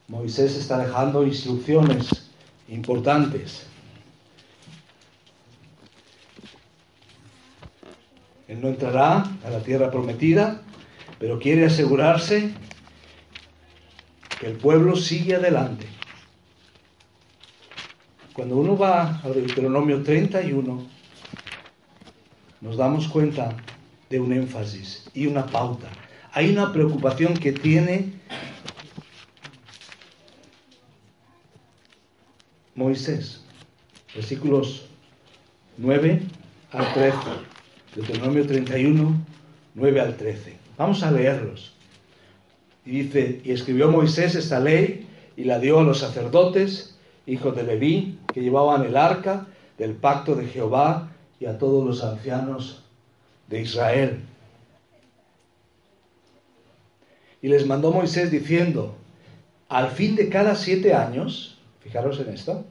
Moisés 0.08 0.56
está 0.56 0.78
dejando 0.78 1.26
instrucciones 1.26 2.30
importantes. 2.68 3.66
Él 8.48 8.60
no 8.60 8.68
entrará 8.68 9.24
a 9.44 9.50
la 9.50 9.60
tierra 9.62 9.90
prometida, 9.90 10.62
pero 11.18 11.38
quiere 11.38 11.66
asegurarse 11.66 12.52
el 14.42 14.56
pueblo 14.56 14.96
sigue 14.96 15.36
adelante. 15.36 15.86
Cuando 18.34 18.56
uno 18.56 18.78
va 18.78 19.20
al 19.22 19.34
Deuteronomio 19.34 20.02
31, 20.02 20.86
nos 22.62 22.76
damos 22.78 23.08
cuenta 23.08 23.54
de 24.08 24.20
un 24.20 24.32
énfasis 24.32 25.10
y 25.12 25.26
una 25.26 25.44
pauta. 25.44 25.88
Hay 26.32 26.50
una 26.50 26.72
preocupación 26.72 27.34
que 27.34 27.52
tiene 27.52 28.12
Moisés. 32.74 33.44
Versículos 34.14 34.86
9 35.76 36.22
al 36.72 36.94
13. 36.94 37.16
Deuteronomio 37.96 38.46
31, 38.46 39.14
9 39.74 40.00
al 40.00 40.16
13. 40.16 40.56
Vamos 40.78 41.02
a 41.02 41.10
leerlos. 41.10 41.74
Y 42.86 43.02
dice, 43.02 43.42
y 43.44 43.52
escribió 43.52 43.90
Moisés 43.90 44.34
esta 44.36 44.58
ley 44.58 45.06
y 45.36 45.44
la 45.44 45.58
dio 45.58 45.80
a 45.80 45.82
los 45.82 45.98
sacerdotes, 45.98 46.98
hijos 47.26 47.54
de 47.54 47.62
Leví, 47.62 48.18
que 48.32 48.40
llevaban 48.40 48.84
el 48.84 48.96
arca 48.96 49.46
del 49.78 49.94
pacto 49.94 50.34
de 50.34 50.46
Jehová 50.46 51.10
y 51.38 51.46
a 51.46 51.58
todos 51.58 51.84
los 51.84 52.04
ancianos 52.04 52.82
de 53.48 53.62
Israel. 53.62 54.20
Y 57.40 57.48
les 57.48 57.66
mandó 57.66 57.90
Moisés 57.90 58.30
diciendo, 58.30 58.94
al 59.68 59.90
fin 59.90 60.14
de 60.16 60.28
cada 60.28 60.54
siete 60.54 60.94
años, 60.94 61.58
fijaros 61.80 62.20
en 62.20 62.32
esto, 62.32 62.64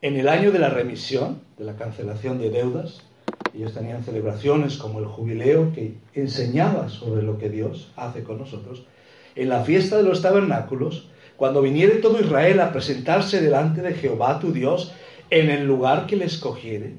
en 0.00 0.16
el 0.16 0.28
año 0.28 0.52
de 0.52 0.58
la 0.58 0.68
remisión, 0.68 1.40
de 1.58 1.64
la 1.64 1.76
cancelación 1.76 2.38
de 2.38 2.50
deudas, 2.50 3.00
ellos 3.54 3.74
tenían 3.74 4.04
celebraciones 4.04 4.76
como 4.76 5.00
el 5.00 5.06
jubileo 5.06 5.72
que 5.72 5.94
enseñaba 6.14 6.88
sobre 6.88 7.22
lo 7.22 7.38
que 7.38 7.50
Dios 7.50 7.90
hace 7.96 8.22
con 8.22 8.38
nosotros, 8.38 8.84
en 9.34 9.48
la 9.48 9.64
fiesta 9.64 9.96
de 9.96 10.04
los 10.04 10.22
tabernáculos, 10.22 11.08
cuando 11.36 11.62
viniere 11.62 11.96
todo 11.96 12.20
Israel 12.20 12.60
a 12.60 12.72
presentarse 12.72 13.40
delante 13.40 13.82
de 13.82 13.94
Jehová 13.94 14.38
tu 14.38 14.52
Dios 14.52 14.92
en 15.32 15.48
el 15.48 15.66
lugar 15.66 16.06
que 16.06 16.16
le 16.16 16.26
escogiere, 16.26 16.92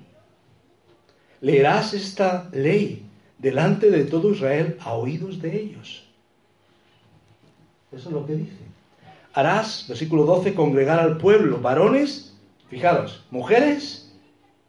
leerás 1.39 1.93
esta 1.93 2.49
ley 2.51 3.05
delante 3.37 3.91
de 3.91 4.05
todo 4.05 4.31
Israel 4.31 4.75
a 4.79 4.93
oídos 4.93 5.39
de 5.39 5.55
ellos. 5.55 6.03
Eso 7.91 8.09
es 8.09 8.13
lo 8.13 8.25
que 8.25 8.33
dice. 8.33 8.57
Harás, 9.35 9.85
versículo 9.87 10.23
12, 10.25 10.55
congregar 10.55 10.99
al 10.99 11.19
pueblo, 11.19 11.59
varones, 11.59 12.33
fijaros, 12.71 13.23
mujeres 13.29 14.11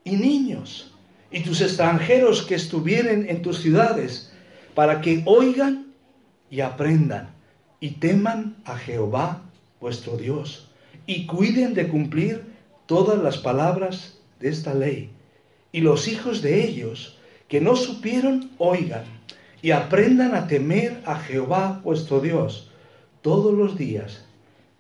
y 0.05 0.17
niños, 0.17 0.93
y 1.31 1.41
tus 1.41 1.63
extranjeros 1.63 2.43
que 2.43 2.57
estuvieren 2.57 3.27
en 3.31 3.41
tus 3.41 3.63
ciudades, 3.63 4.31
para 4.75 5.01
que 5.01 5.23
oigan 5.25 5.87
y 6.51 6.61
aprendan 6.61 7.31
y 7.81 7.93
teman 7.93 8.57
a 8.67 8.77
Jehová 8.77 9.41
vuestro 9.81 10.19
Dios, 10.19 10.71
y 11.07 11.25
cuiden 11.25 11.73
de 11.73 11.89
cumplir 11.89 12.54
todas 12.87 13.23
las 13.23 13.39
palabras 13.39 14.19
de 14.41 14.49
esta 14.49 14.75
ley. 14.75 15.11
Y 15.73 15.81
los 15.81 16.09
hijos 16.09 16.43
de 16.43 16.65
ellos 16.65 17.19
que 17.49 17.61
no 17.61 17.77
supieron, 17.77 18.51
oigan 18.59 19.05
y 19.63 19.71
aprendan 19.71 20.35
a 20.35 20.47
temer 20.47 21.03
a 21.07 21.17
Jehová 21.17 21.81
vuestro 21.83 22.21
Dios 22.21 22.71
todos 23.23 23.55
los 23.55 23.79
días 23.79 24.25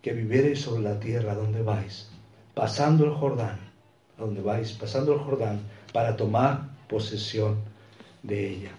que 0.02 0.12
viviereis 0.12 0.60
sobre 0.60 0.82
la 0.82 1.00
tierra 1.00 1.34
donde 1.34 1.62
vais, 1.62 2.10
pasando 2.52 3.04
el 3.04 3.12
Jordán, 3.12 3.58
donde 4.18 4.42
vais, 4.42 4.72
pasando 4.72 5.14
el 5.14 5.20
Jordán, 5.20 5.60
para 5.92 6.16
tomar 6.16 6.68
posesión 6.88 7.56
de 8.22 8.50
ella. 8.50 8.72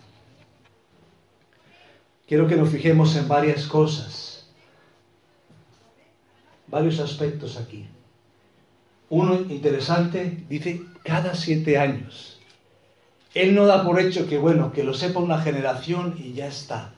Quiero 2.27 2.47
que 2.47 2.55
nos 2.55 2.69
fijemos 2.69 3.15
en 3.15 3.27
varias 3.27 3.65
cosas 3.65 4.35
varios 6.67 6.99
aspectos 6.99 7.57
aquí. 7.57 7.87
Uno 9.09 9.35
interesante 9.49 10.43
dice 10.49 10.81
cada 11.03 11.35
siete 11.35 11.77
años. 11.77 12.39
Él 13.33 13.53
no 13.53 13.65
da 13.65 13.83
por 13.83 13.99
hecho 13.99 14.27
que, 14.27 14.37
bueno, 14.37 14.71
que 14.71 14.83
lo 14.83 14.93
sepa 14.93 15.19
una 15.19 15.41
generación 15.41 16.15
y 16.17 16.33
ya 16.33 16.47
está. 16.47 16.93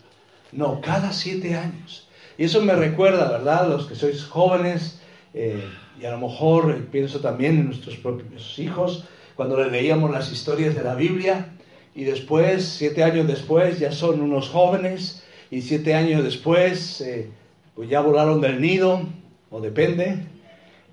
No, 0.51 0.81
cada 0.81 1.11
siete 1.11 1.55
años. 1.55 2.07
Y 2.37 2.45
eso 2.45 2.61
me 2.61 2.75
recuerda, 2.75 3.29
¿verdad? 3.29 3.67
Los 3.67 3.87
que 3.87 3.95
sois 3.95 4.23
jóvenes, 4.23 5.01
eh, 5.33 5.63
y 5.99 6.05
a 6.05 6.11
lo 6.11 6.19
mejor 6.19 6.71
eh, 6.71 6.83
pienso 6.91 7.19
también 7.19 7.57
en 7.57 7.65
nuestros 7.65 7.97
propios 7.97 8.57
hijos, 8.59 9.05
cuando 9.35 9.57
les 9.57 9.71
leíamos 9.71 10.11
las 10.11 10.31
historias 10.31 10.75
de 10.75 10.83
la 10.83 10.95
Biblia, 10.95 11.49
y 11.95 12.03
después, 12.03 12.63
siete 12.63 13.03
años 13.03 13.27
después, 13.27 13.79
ya 13.79 13.91
son 13.91 14.21
unos 14.21 14.49
jóvenes, 14.49 15.23
y 15.49 15.63
siete 15.63 15.95
años 15.95 16.23
después, 16.23 17.01
eh, 17.01 17.29
pues 17.75 17.89
ya 17.89 18.01
volaron 18.01 18.39
del 18.39 18.61
nido, 18.61 19.01
o 19.49 19.61
depende, 19.61 20.19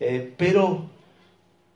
eh, 0.00 0.32
pero 0.38 0.88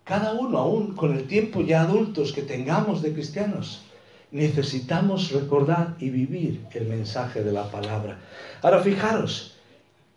cada 0.09 0.33
uno, 0.33 0.57
aún 0.57 0.95
con 0.95 1.15
el 1.15 1.25
tiempo 1.25 1.61
ya 1.61 1.83
adultos 1.83 2.33
que 2.33 2.41
tengamos 2.41 3.03
de 3.03 3.13
cristianos, 3.13 3.83
necesitamos 4.31 5.33
recordar 5.33 5.97
y 5.99 6.09
vivir 6.09 6.65
el 6.73 6.87
mensaje 6.87 7.45
de 7.45 7.53
la 7.53 7.71
palabra. 7.71 8.19
Ahora 8.63 8.81
fijaros, 8.81 9.55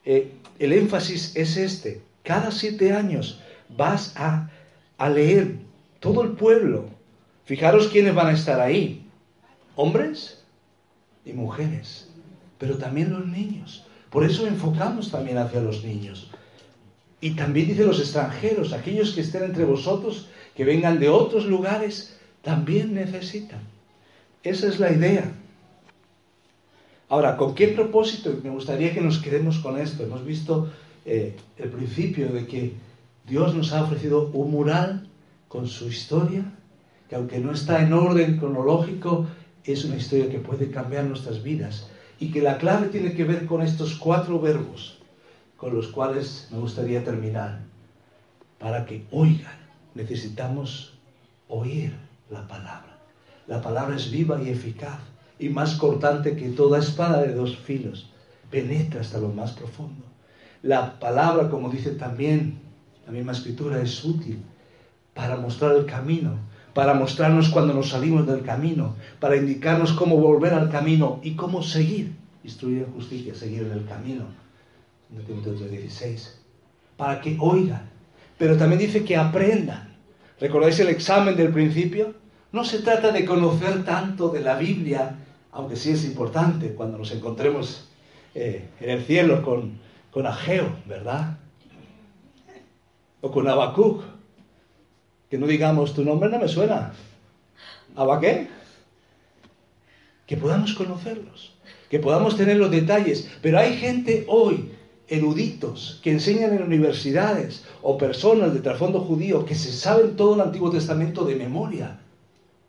eh, 0.06 0.32
el 0.60 0.72
énfasis 0.72 1.36
es 1.36 1.58
este, 1.58 2.02
cada 2.24 2.52
siete 2.52 2.94
años 2.94 3.42
vas 3.76 4.14
a, 4.16 4.50
a 4.98 5.10
leer 5.10 5.58
todo 6.00 6.24
el 6.24 6.32
pueblo. 6.32 6.86
Fijaros 7.44 7.90
quiénes 7.90 8.16
van 8.16 8.28
a 8.28 8.34
estar 8.34 8.62
ahí, 8.62 9.06
hombres 9.76 10.42
y 11.26 11.34
mujeres, 11.34 12.08
pero 12.58 12.78
también 12.78 13.12
los 13.12 13.28
niños. 13.28 13.86
Por 14.10 14.24
eso 14.24 14.48
enfocamos 14.48 15.12
también 15.12 15.38
hacia 15.38 15.60
los 15.60 15.84
niños. 15.84 16.32
Y 17.22 17.32
también 17.36 17.68
dice 17.68 17.86
los 17.86 18.00
extranjeros, 18.00 18.74
aquellos 18.74 19.12
que 19.12 19.22
estén 19.22 19.44
entre 19.44 19.64
vosotros, 19.64 20.28
que 20.56 20.66
vengan 20.66 21.00
de 21.00 21.08
otros 21.08 21.46
lugares, 21.46 22.18
también 22.42 22.96
necesitan. 22.96 23.60
Esa 24.42 24.68
es 24.68 24.80
la 24.80 24.92
idea. 24.92 25.32
Ahora, 27.10 27.38
¿con 27.38 27.54
qué 27.54 27.68
propósito? 27.68 28.36
Me 28.44 28.50
gustaría 28.50 28.92
que 28.92 29.02
nos 29.02 29.20
quedemos 29.20 29.60
con 29.60 29.80
esto. 29.80 30.02
Hemos 30.04 30.26
visto 30.26 30.72
eh, 31.06 31.36
el 31.60 31.70
principio 31.70 32.30
de 32.30 32.48
que 32.48 32.74
Dios 33.28 33.54
nos 33.54 33.72
ha 33.72 33.84
ofrecido 33.84 34.32
un 34.34 34.50
mural 34.50 35.08
con 35.48 35.68
su 35.68 35.90
historia, 35.90 36.44
que 37.08 37.16
aunque 37.16 37.38
no 37.38 37.52
está 37.52 37.84
en 37.84 37.94
orden 37.94 38.38
cronológico, 38.38 39.28
es 39.64 39.86
una 39.86 39.98
historia 39.98 40.30
que 40.30 40.40
puede 40.40 40.72
cambiar 40.72 41.04
nuestras 41.04 41.44
vidas. 41.44 41.88
Y 42.20 42.32
que 42.32 42.42
la 42.42 42.58
clave 42.58 42.88
tiene 42.88 43.14
que 43.14 43.26
ver 43.26 43.46
con 43.46 43.62
estos 43.62 43.96
cuatro 43.96 44.40
verbos 44.40 45.01
con 45.62 45.76
los 45.76 45.90
cuales 45.90 46.48
me 46.50 46.58
gustaría 46.58 47.04
terminar. 47.04 47.60
Para 48.58 48.84
que 48.84 49.06
oigan, 49.12 49.60
necesitamos 49.94 50.94
oír 51.48 51.96
la 52.32 52.48
palabra. 52.48 52.98
La 53.46 53.62
palabra 53.62 53.96
es 53.96 54.10
viva 54.10 54.42
y 54.42 54.50
eficaz 54.50 55.00
y 55.38 55.50
más 55.50 55.76
cortante 55.76 56.36
que 56.36 56.50
toda 56.50 56.80
espada 56.80 57.22
de 57.22 57.36
dos 57.36 57.56
filos. 57.58 58.10
Penetra 58.50 59.02
hasta 59.02 59.20
lo 59.20 59.30
más 59.30 59.52
profundo. 59.52 60.04
La 60.64 61.00
palabra, 61.00 61.48
como 61.52 61.70
dice 61.70 61.92
también 61.92 62.58
la 63.06 63.12
misma 63.12 63.34
escritura, 63.34 63.80
es 63.84 64.04
útil 64.04 64.42
para 65.14 65.38
mostrar 65.38 65.76
el 65.76 65.86
camino, 65.86 66.40
para 66.74 66.96
mostrarnos 66.96 67.50
cuando 67.50 67.76
nos 67.76 67.90
salimos 67.90 68.26
del 68.26 68.42
camino, 68.42 68.96
para 69.20 69.38
indicarnos 69.38 69.94
cómo 69.94 70.18
volver 70.18 70.56
al 70.56 70.72
camino 70.72 71.20
y 71.22 71.36
cómo 71.36 71.62
seguir, 71.62 72.16
instruir 72.44 72.80
en 72.80 72.94
justicia, 72.94 73.36
seguir 73.36 73.62
en 73.62 73.74
el 73.74 73.86
camino 73.86 74.41
de 75.12 75.24
Timoteo 75.24 75.54
3:16, 75.54 76.38
para 76.98 77.22
que 77.22 77.38
oigan, 77.40 77.90
pero 78.38 78.58
también 78.58 78.80
dice 78.80 79.04
que 79.04 79.16
aprendan. 79.16 79.96
¿Recordáis 80.40 80.80
el 80.80 80.88
examen 80.88 81.36
del 81.36 81.52
principio? 81.52 82.16
No 82.52 82.64
se 82.64 82.80
trata 82.80 83.12
de 83.12 83.26
conocer 83.26 83.86
tanto 83.86 84.30
de 84.30 84.42
la 84.42 84.56
Biblia, 84.56 85.18
aunque 85.52 85.76
sí 85.76 85.92
es 85.92 86.04
importante 86.06 86.74
cuando 86.74 86.98
nos 86.98 87.12
encontremos 87.12 87.88
eh, 88.34 88.68
en 88.80 88.90
el 88.90 89.04
cielo 89.04 89.44
con, 89.44 89.80
con 90.10 90.26
Ageo, 90.26 90.76
¿verdad? 90.86 91.38
O 93.22 93.32
con 93.32 93.48
Habacuc. 93.48 94.04
Que 95.30 95.38
no 95.38 95.48
digamos, 95.48 95.94
tu 95.94 96.04
nombre 96.04 96.30
no 96.30 96.40
me 96.40 96.48
suena. 96.48 96.94
¿Abaqué? 97.96 98.50
Que 100.26 100.36
podamos 100.38 100.74
conocerlos, 100.74 101.54
que 101.90 102.00
podamos 102.00 102.36
tener 102.36 102.58
los 102.58 102.72
detalles. 102.72 103.30
Pero 103.42 103.60
hay 103.60 103.78
gente 103.78 104.26
hoy 104.28 104.72
eruditos 105.12 106.00
que 106.02 106.10
enseñan 106.10 106.54
en 106.54 106.64
universidades 106.64 107.66
o 107.82 107.98
personas 107.98 108.54
de 108.54 108.62
trasfondo 108.62 109.02
judío 109.02 109.46
que 109.46 109.56
se 109.56 109.72
saben 109.74 110.16
todo 110.16 110.36
el 110.36 110.42
Antiguo 110.42 110.72
Testamento 110.72 111.26
de 111.26 111.36
memoria 111.36 112.00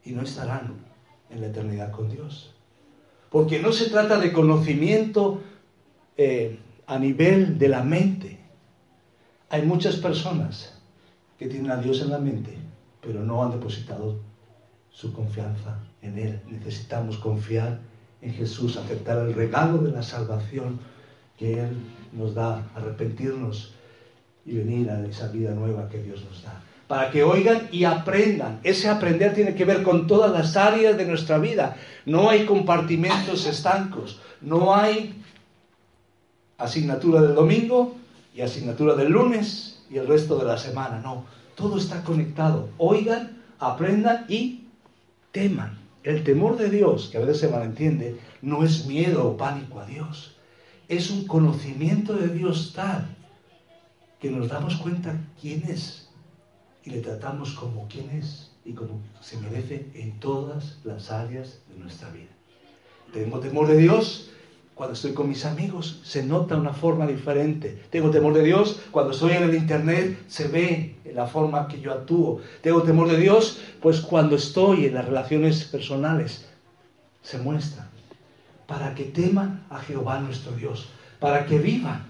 y 0.05 0.11
no 0.11 0.23
estarán 0.23 0.75
en 1.31 1.41
la 1.41 1.47
eternidad 1.47 1.93
con 1.93 2.11
Dios. 2.11 2.53
Porque 3.31 3.61
no 3.61 3.71
se 3.71 3.89
trata 3.89 4.19
de 4.19 4.33
conocimiento 4.33 5.41
eh, 6.17 6.59
a 6.87 6.99
nivel 6.99 7.61
de 7.61 7.69
la 7.69 7.85
mente. 7.85 8.41
Hay 9.49 9.63
muchas 9.63 9.97
personas 9.97 10.81
que 11.39 11.47
tienen 11.47 11.71
a 11.71 11.77
Dios 11.77 12.03
en 12.03 12.11
la 12.11 12.19
mente, 12.19 12.59
pero 13.01 13.23
no 13.23 13.45
han 13.45 13.53
depositado 13.53 14.19
su 14.91 15.13
confianza 15.13 15.79
en 16.03 16.19
Él. 16.19 16.41
Necesitamos 16.51 17.19
confiar 17.19 17.79
en 18.21 18.35
Jesús, 18.35 18.77
aceptar 18.77 19.19
el 19.19 19.33
regalo 19.33 19.79
de 19.79 19.93
la 19.93 20.03
salvación 20.03 20.81
que 21.39 21.61
Él 21.61 21.77
nos 22.13 22.35
da, 22.35 22.69
arrepentirnos 22.75 23.73
y 24.45 24.57
venir 24.57 24.91
a 24.91 25.05
esa 25.07 25.29
vida 25.29 25.55
nueva 25.55 25.89
que 25.89 26.03
Dios 26.03 26.25
nos 26.25 26.43
da. 26.43 26.63
Para 26.89 27.11
que 27.11 27.23
oigan 27.23 27.69
y 27.73 27.85
aprendan. 27.85 28.61
Ese 28.63 28.89
aprender 28.89 29.35
tiene 29.35 29.55
que 29.55 29.65
ver 29.65 29.83
con 29.83 30.07
todas 30.07 30.31
las 30.33 30.57
áreas 30.57 30.97
de 30.97 31.07
nuestra 31.07 31.39
vida. 31.39 31.77
No 32.05 32.29
hay 32.29 32.45
compartimentos 32.45 33.47
estancos. 33.47 34.21
No 34.41 34.75
hay 34.75 35.23
asignatura 36.59 37.23
del 37.23 37.35
domingo 37.35 37.97
y 38.35 38.43
asignatura 38.43 38.95
del 38.95 39.11
lunes 39.11 39.83
y 39.91 39.97
el 39.97 40.07
resto 40.07 40.39
de 40.39 40.45
la 40.45 40.59
semana. 40.59 41.01
No, 41.03 41.25
todo 41.55 41.79
está 41.79 42.03
conectado. 42.03 42.69
Oigan, 42.77 43.43
aprendan 43.59 44.27
y 44.29 44.65
teman. 45.31 45.79
El 46.03 46.25
temor 46.25 46.57
de 46.57 46.69
Dios, 46.69 47.09
que 47.11 47.19
a 47.19 47.21
veces 47.21 47.39
se 47.39 47.49
malentiende, 47.49 48.19
no 48.43 48.65
es 48.65 48.87
miedo 48.87 49.29
o 49.29 49.37
pánico 49.37 49.81
a 49.81 49.87
Dios 49.87 50.32
es 50.97 51.11
un 51.11 51.27
conocimiento 51.27 52.13
de 52.13 52.29
Dios 52.29 52.73
tal 52.77 53.07
que 54.21 54.31
nos 54.31 54.49
damos 54.49 54.77
cuenta 54.77 55.19
quién 55.41 55.63
es 55.65 56.11
y 56.85 56.91
le 56.91 57.01
tratamos 57.01 57.53
como 57.55 57.89
quién 57.89 58.11
es 58.11 58.51
y 58.67 58.75
como 58.75 59.01
se 59.23 59.39
merece 59.39 59.91
en 59.95 60.21
todas 60.21 60.81
las 60.85 61.11
áreas 61.11 61.61
de 61.69 61.79
nuestra 61.79 62.11
vida. 62.11 62.29
Tenemos 63.11 63.41
temor 63.41 63.69
de 63.69 63.79
Dios 63.79 64.29
cuando 64.75 64.93
estoy 64.93 65.15
con 65.15 65.31
mis 65.31 65.47
amigos 65.47 66.01
se 66.05 66.25
nota 66.25 66.57
una 66.57 66.75
forma 66.75 67.07
diferente. 67.07 67.85
Tengo 67.89 68.11
temor 68.11 68.35
de 68.35 68.43
Dios, 68.43 68.81
cuando 68.91 69.13
estoy 69.13 69.33
en 69.33 69.45
el 69.45 69.55
Internet 69.55 70.25
se 70.29 70.49
ve 70.49 70.97
la 71.15 71.27
forma 71.27 71.69
que 71.69 71.81
yo 71.81 71.93
actúo. 71.93 72.41
Tengo 72.61 72.83
temor 72.83 73.09
de 73.09 73.17
Dios, 73.17 73.61
pues 73.81 74.01
cuando 74.01 74.37
estoy 74.37 74.87
en 74.87 74.95
las 74.95 75.07
relaciones 75.07 75.65
personales 75.65 76.47
se 77.23 77.39
muestra. 77.39 77.89
Para 78.73 78.95
que 78.95 79.05
teman 79.05 79.67
a 79.69 79.79
Jehová 79.81 80.19
nuestro 80.21 80.53
Dios, 80.53 80.89
para 81.21 81.45
que 81.45 81.59
vivan. 81.59 82.07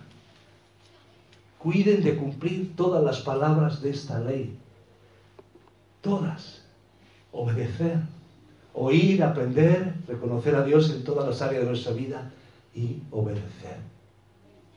Cuiden 1.59 2.05
de 2.05 2.15
cumplir 2.15 2.77
todas 2.77 3.03
las 3.03 3.19
palabras 3.19 3.83
de 3.83 3.91
esta 3.91 4.21
ley. 4.21 4.57
Todas. 6.01 6.63
Obedecer, 7.33 7.99
oír, 8.75 9.25
aprender, 9.25 9.95
reconocer 10.07 10.55
a 10.55 10.63
Dios 10.63 10.91
en 10.91 11.03
todas 11.03 11.27
las 11.27 11.43
áreas 11.43 11.63
de 11.65 11.69
nuestra 11.71 11.95
vida 11.95 12.31
y 12.77 12.99
obedecer. 13.11 13.79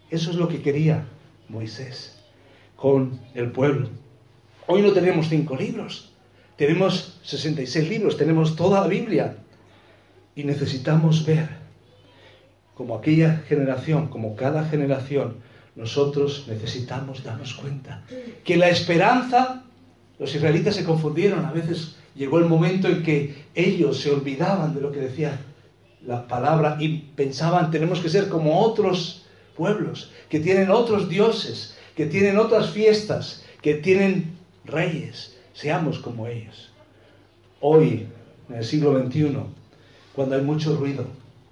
Eso 0.09 0.31
es 0.31 0.37
lo 0.37 0.47
que 0.47 0.63
quería 0.63 1.05
Moisés 1.49 2.17
con 2.75 3.19
el 3.35 3.51
pueblo. 3.51 3.89
Hoy 4.65 4.81
no 4.81 4.91
tenemos 4.91 5.29
cinco 5.29 5.55
libros, 5.55 6.13
tenemos 6.57 7.19
66 7.21 7.87
libros, 7.87 8.17
tenemos 8.17 8.55
toda 8.55 8.81
la 8.81 8.87
Biblia 8.87 9.37
y 10.35 10.45
necesitamos 10.45 11.23
ver, 11.27 11.54
como 12.75 12.95
aquella 12.95 13.43
generación, 13.47 14.07
como 14.07 14.35
cada 14.35 14.65
generación, 14.65 15.38
nosotros 15.75 16.45
necesitamos 16.47 17.23
darnos 17.23 17.53
cuenta 17.53 18.03
que 18.43 18.57
la 18.57 18.69
esperanza, 18.69 19.63
los 20.19 20.33
israelitas 20.35 20.75
se 20.75 20.85
confundieron, 20.85 21.45
a 21.45 21.51
veces 21.51 21.95
llegó 22.15 22.39
el 22.39 22.45
momento 22.45 22.88
en 22.88 23.03
que 23.03 23.45
ellos 23.55 23.99
se 23.99 24.11
olvidaban 24.11 24.75
de 24.75 24.81
lo 24.81 24.91
que 24.91 24.99
decía 24.99 25.39
la 26.05 26.27
palabra 26.27 26.77
y 26.79 26.99
pensaban 27.15 27.71
tenemos 27.71 27.99
que 27.99 28.09
ser 28.09 28.29
como 28.29 28.59
otros 28.59 29.25
pueblos, 29.55 30.11
que 30.29 30.39
tienen 30.39 30.69
otros 30.69 31.09
dioses, 31.09 31.77
que 31.95 32.05
tienen 32.05 32.38
otras 32.38 32.69
fiestas, 32.69 33.43
que 33.61 33.75
tienen 33.75 34.38
reyes. 34.65 35.35
Seamos 35.53 35.99
como 35.99 36.27
ellos. 36.27 36.71
Hoy, 37.61 38.07
en 38.49 38.55
el 38.55 38.65
siglo 38.65 39.01
XXI, 39.01 39.38
cuando 40.13 40.35
hay 40.35 40.41
mucho 40.41 40.75
ruido, 40.75 41.05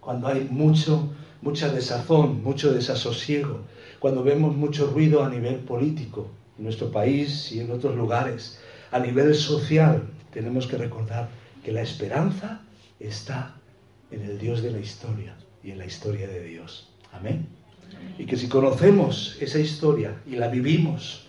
cuando 0.04 0.28
hay 0.28 0.48
mucho, 0.50 1.10
mucha 1.42 1.70
desazón, 1.70 2.44
mucho 2.44 2.74
desasosiego, 2.74 3.62
cuando 4.00 4.24
vemos 4.24 4.56
mucho 4.56 4.88
ruido 4.88 5.24
a 5.24 5.30
nivel 5.30 5.56
político 5.60 6.28
en 6.58 6.66
nuestro 6.66 6.92
país 6.92 7.52
y 7.52 7.62
en 7.62 7.72
otros 7.72 7.96
lugares, 7.96 8.60
a 8.92 9.00
nivel 9.00 9.34
social, 9.34 10.04
tenemos 10.32 10.68
que 10.68 10.78
recordar 10.78 11.30
que 11.64 11.72
la 11.72 11.82
esperanza 11.82 12.62
está 13.00 13.56
en 14.12 14.22
el 14.24 14.38
Dios 14.38 14.62
de 14.62 14.72
la 14.72 14.80
historia 14.80 15.36
y 15.64 15.72
en 15.72 15.78
la 15.78 15.86
historia 15.86 16.28
de 16.28 16.44
Dios. 16.44 16.90
Amén. 17.12 17.48
Y 18.18 18.26
que 18.26 18.38
si 18.38 18.48
conocemos 18.48 19.38
esa 19.40 19.60
historia 19.60 20.22
y 20.26 20.36
la 20.36 20.50
vivimos, 20.50 21.28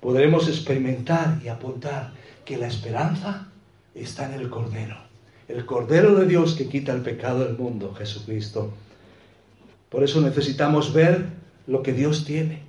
podremos 0.00 0.48
experimentar 0.48 1.40
y 1.44 1.48
apuntar 1.48 2.12
que 2.44 2.56
la 2.56 2.66
esperanza 2.66 3.48
está 3.94 4.32
en 4.32 4.40
el 4.40 4.48
Cordero. 4.48 5.11
El 5.48 5.66
Cordero 5.66 6.14
de 6.14 6.26
Dios 6.26 6.54
que 6.54 6.68
quita 6.68 6.92
el 6.92 7.02
pecado 7.02 7.44
del 7.44 7.56
mundo, 7.56 7.94
Jesucristo. 7.94 8.72
Por 9.88 10.04
eso 10.04 10.20
necesitamos 10.20 10.92
ver 10.92 11.26
lo 11.66 11.82
que 11.82 11.92
Dios 11.92 12.24
tiene. 12.24 12.62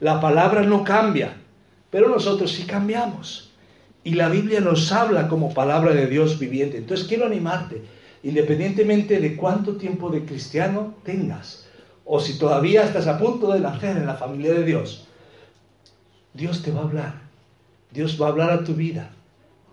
La 0.00 0.20
palabra 0.20 0.62
no 0.62 0.84
cambia, 0.84 1.36
pero 1.90 2.08
nosotros 2.08 2.52
sí 2.52 2.64
cambiamos. 2.64 3.50
Y 4.02 4.14
la 4.14 4.28
Biblia 4.28 4.60
nos 4.60 4.92
habla 4.92 5.28
como 5.28 5.54
palabra 5.54 5.92
de 5.94 6.06
Dios 6.06 6.38
viviente. 6.38 6.78
Entonces 6.78 7.06
quiero 7.06 7.26
animarte 7.26 7.82
independientemente 8.24 9.20
de 9.20 9.36
cuánto 9.36 9.76
tiempo 9.76 10.10
de 10.10 10.24
cristiano 10.24 10.94
tengas, 11.04 11.66
o 12.06 12.18
si 12.18 12.38
todavía 12.38 12.82
estás 12.82 13.06
a 13.06 13.18
punto 13.18 13.52
de 13.52 13.60
nacer 13.60 13.96
en 13.98 14.06
la 14.06 14.14
familia 14.14 14.54
de 14.54 14.64
Dios, 14.64 15.06
Dios 16.32 16.62
te 16.62 16.72
va 16.72 16.80
a 16.80 16.84
hablar, 16.84 17.14
Dios 17.92 18.20
va 18.20 18.26
a 18.26 18.30
hablar 18.30 18.50
a 18.50 18.64
tu 18.64 18.74
vida. 18.74 19.13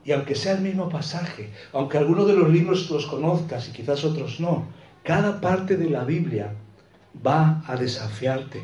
Y 0.03 0.11
aunque 0.11 0.35
sea 0.35 0.53
el 0.53 0.61
mismo 0.61 0.89
pasaje, 0.89 1.51
aunque 1.73 1.97
algunos 1.97 2.27
de 2.27 2.33
los 2.33 2.49
libros 2.49 2.89
los 2.89 3.05
conozcas 3.05 3.69
y 3.69 3.71
quizás 3.71 4.03
otros 4.03 4.39
no, 4.39 4.67
cada 5.03 5.39
parte 5.41 5.77
de 5.77 5.89
la 5.89 6.03
Biblia 6.03 6.53
va 7.25 7.63
a 7.67 7.75
desafiarte 7.75 8.63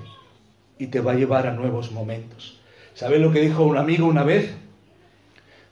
y 0.80 0.88
te 0.88 1.00
va 1.00 1.12
a 1.12 1.16
llevar 1.16 1.48
a 1.48 1.54
nuevos 1.54 1.92
momentos. 1.92 2.60
¿Sabes 2.94 3.22
lo 3.22 3.32
que 3.32 3.42
dijo 3.42 3.64
un 3.64 3.78
amigo 3.78 4.08
una 4.08 4.24
vez? 4.24 4.54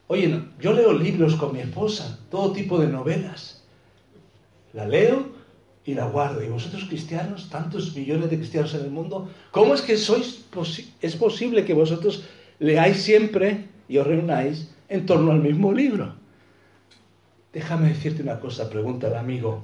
Oye, 0.07 0.43
yo 0.59 0.73
leo 0.73 0.93
libros 0.93 1.35
con 1.35 1.53
mi 1.53 1.61
esposa, 1.61 2.19
todo 2.29 2.51
tipo 2.51 2.79
de 2.79 2.87
novelas 2.87 3.65
la 4.75 4.85
leo 4.85 5.25
y 5.85 5.93
la 5.93 6.05
guardo. 6.05 6.43
Y 6.43 6.49
vosotros 6.49 6.85
cristianos, 6.85 7.49
tantos 7.49 7.95
millones 7.95 8.29
de 8.29 8.37
cristianos 8.37 8.73
en 8.75 8.81
el 8.81 8.91
mundo, 8.91 9.29
¿cómo 9.51 9.73
es 9.73 9.81
que 9.81 9.97
sois 9.97 10.45
es 11.01 11.15
posible 11.15 11.65
que 11.65 11.73
vosotros 11.73 12.25
leáis 12.59 13.01
siempre 13.01 13.65
y 13.87 13.97
os 13.97 14.05
reunáis 14.05 14.74
en 14.89 15.05
torno 15.05 15.31
al 15.31 15.39
mismo 15.39 15.71
libro? 15.71 16.15
Déjame 17.53 17.89
decirte 17.89 18.21
una 18.21 18.39
cosa, 18.39 18.69
pregunta 18.69 19.07
el 19.07 19.15
amigo. 19.15 19.63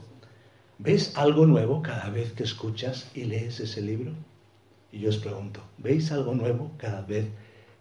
¿Ves 0.77 1.17
algo 1.17 1.45
nuevo 1.45 1.81
cada 1.81 2.09
vez 2.09 2.31
que 2.33 2.43
escuchas 2.43 3.11
y 3.13 3.25
lees 3.25 3.59
ese 3.59 3.81
libro? 3.81 4.13
Y 4.91 4.99
yo 4.99 5.09
os 5.09 5.17
pregunto, 5.17 5.61
¿veis 5.77 6.11
algo 6.11 6.33
nuevo 6.33 6.71
cada 6.77 7.01
vez 7.01 7.27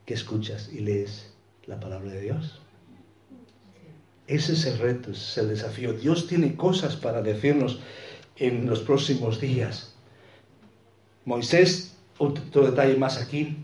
que 0.05 0.15
escuchas 0.15 0.71
y 0.73 0.81
lees 0.81 1.33
la 1.67 1.81
palabra 1.81 2.11
de 2.11 2.21
Dios? 2.21 2.61
Ese 4.27 4.53
es 4.53 4.65
el 4.67 4.79
reto, 4.79 5.11
ese 5.11 5.23
es 5.23 5.39
el 5.39 5.49
desafío. 5.49 5.93
Dios 5.93 6.27
tiene 6.27 6.55
cosas 6.55 6.97
para 6.97 7.23
decirnos 7.23 7.81
en 8.37 8.67
los 8.67 8.81
próximos 8.81 9.41
días. 9.41 9.95
Moisés, 11.25 11.97
otro 12.19 12.71
detalle 12.71 12.97
más 12.97 13.19
aquí, 13.19 13.57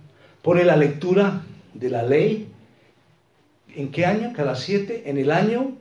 pone 0.43 0.65
la 0.65 0.77
lectura 0.77 1.43
de 1.75 1.91
la 1.91 2.03
ley. 2.03 2.49
¿En 3.77 3.91
qué 3.91 4.07
año? 4.07 4.33
Cada 4.35 4.55
siete. 4.55 5.05
En 5.07 5.19
el 5.19 5.31
año 5.31 5.73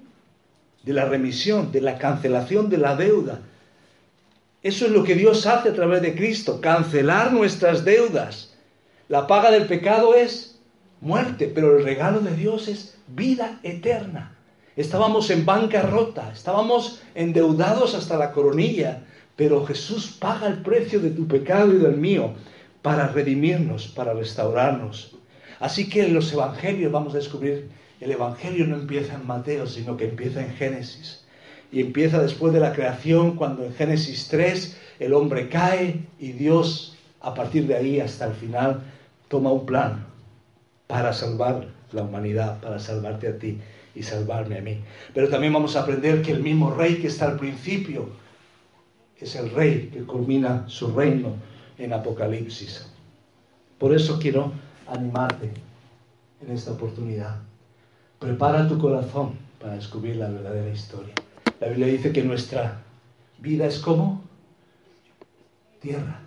de 0.84 0.94
la 0.94 1.06
remisión, 1.06 1.72
de 1.72 1.82
la 1.82 1.98
cancelación 1.98 2.70
de 2.70 2.78
la 2.78 2.96
deuda. 2.96 3.40
Eso 4.62 4.86
es 4.86 4.92
lo 4.92 5.04
que 5.04 5.16
Dios 5.16 5.46
hace 5.46 5.70
a 5.70 5.74
través 5.74 6.02
de 6.02 6.16
Cristo, 6.16 6.60
cancelar 6.62 7.32
nuestras 7.32 7.86
deudas. 7.86 8.54
La 9.08 9.28
paga 9.28 9.52
del 9.52 9.66
pecado 9.66 10.14
es 10.14 10.60
muerte, 11.02 11.52
pero 11.54 11.78
el 11.78 11.84
regalo 11.84 12.20
de 12.20 12.36
Dios 12.36 12.68
es 12.68 12.98
vida 13.08 13.60
eterna. 13.64 14.36
Estábamos 14.76 15.30
en 15.30 15.46
bancarrota, 15.46 16.32
estábamos 16.34 17.02
endeudados 17.14 17.96
hasta 17.96 18.18
la 18.18 18.32
coronilla, 18.32 19.04
pero 19.36 19.66
Jesús 19.66 20.18
paga 20.20 20.48
el 20.48 20.62
precio 20.64 21.00
de 21.00 21.12
tu 21.12 21.28
pecado 21.28 21.74
y 21.74 21.78
del 21.78 21.98
mío 21.98 22.34
para 22.82 23.08
redimirnos, 23.08 23.88
para 23.88 24.14
restaurarnos. 24.14 25.16
Así 25.60 25.90
que 25.90 26.06
en 26.06 26.14
los 26.14 26.32
evangelios 26.34 26.92
vamos 26.92 27.14
a 27.14 27.18
descubrir, 27.18 27.70
el 28.02 28.12
evangelio 28.12 28.68
no 28.68 28.76
empieza 28.76 29.16
en 29.16 29.26
Mateo, 29.26 29.68
sino 29.68 29.98
que 29.98 30.10
empieza 30.10 30.42
en 30.42 30.54
Génesis. 30.54 31.26
Y 31.72 31.82
empieza 31.82 32.22
después 32.22 32.54
de 32.54 32.60
la 32.60 32.74
creación, 32.74 33.36
cuando 33.36 33.66
en 33.66 33.74
Génesis 33.74 34.28
3 34.30 34.78
el 35.00 35.14
hombre 35.14 35.50
cae 35.50 36.06
y 36.20 36.32
Dios, 36.34 36.96
a 37.22 37.34
partir 37.34 37.68
de 37.68 37.76
ahí 37.76 38.00
hasta 38.00 38.28
el 38.28 38.34
final, 38.34 38.84
toma 39.28 39.52
un 39.52 39.66
plan 39.66 40.06
para 40.88 41.14
salvar 41.14 41.68
la 41.92 42.04
humanidad, 42.04 42.60
para 42.62 42.80
salvarte 42.80 43.28
a 43.28 43.38
ti 43.40 43.60
y 43.96 44.04
salvarme 44.04 44.60
a 44.60 44.62
mí. 44.62 44.80
Pero 45.14 45.30
también 45.30 45.54
vamos 45.54 45.76
a 45.76 45.82
aprender 45.82 46.22
que 46.22 46.32
el 46.32 46.44
mismo 46.44 46.74
rey 46.74 46.96
que 46.96 47.08
está 47.08 47.26
al 47.26 47.40
principio 47.40 48.10
es 49.20 49.36
el 49.36 49.50
rey 49.52 49.90
que 49.92 50.04
culmina 50.04 50.66
su 50.68 50.92
reino 50.92 51.34
en 51.78 51.94
Apocalipsis. 51.94 52.86
Por 53.78 53.94
eso 53.96 54.20
quiero 54.20 54.52
animarte 54.88 55.52
en 56.46 56.54
esta 56.54 56.72
oportunidad. 56.72 57.38
Prepara 58.20 58.68
tu 58.68 58.80
corazón 58.80 59.38
para 59.60 59.76
descubrir 59.76 60.16
la 60.16 60.30
verdadera 60.30 60.70
historia. 60.70 61.14
La 61.60 61.68
Biblia 61.68 61.88
dice 61.88 62.12
que 62.12 62.24
nuestra 62.24 62.82
vida 63.40 63.66
es 63.66 63.80
como 63.80 64.24
tierra. 65.82 66.22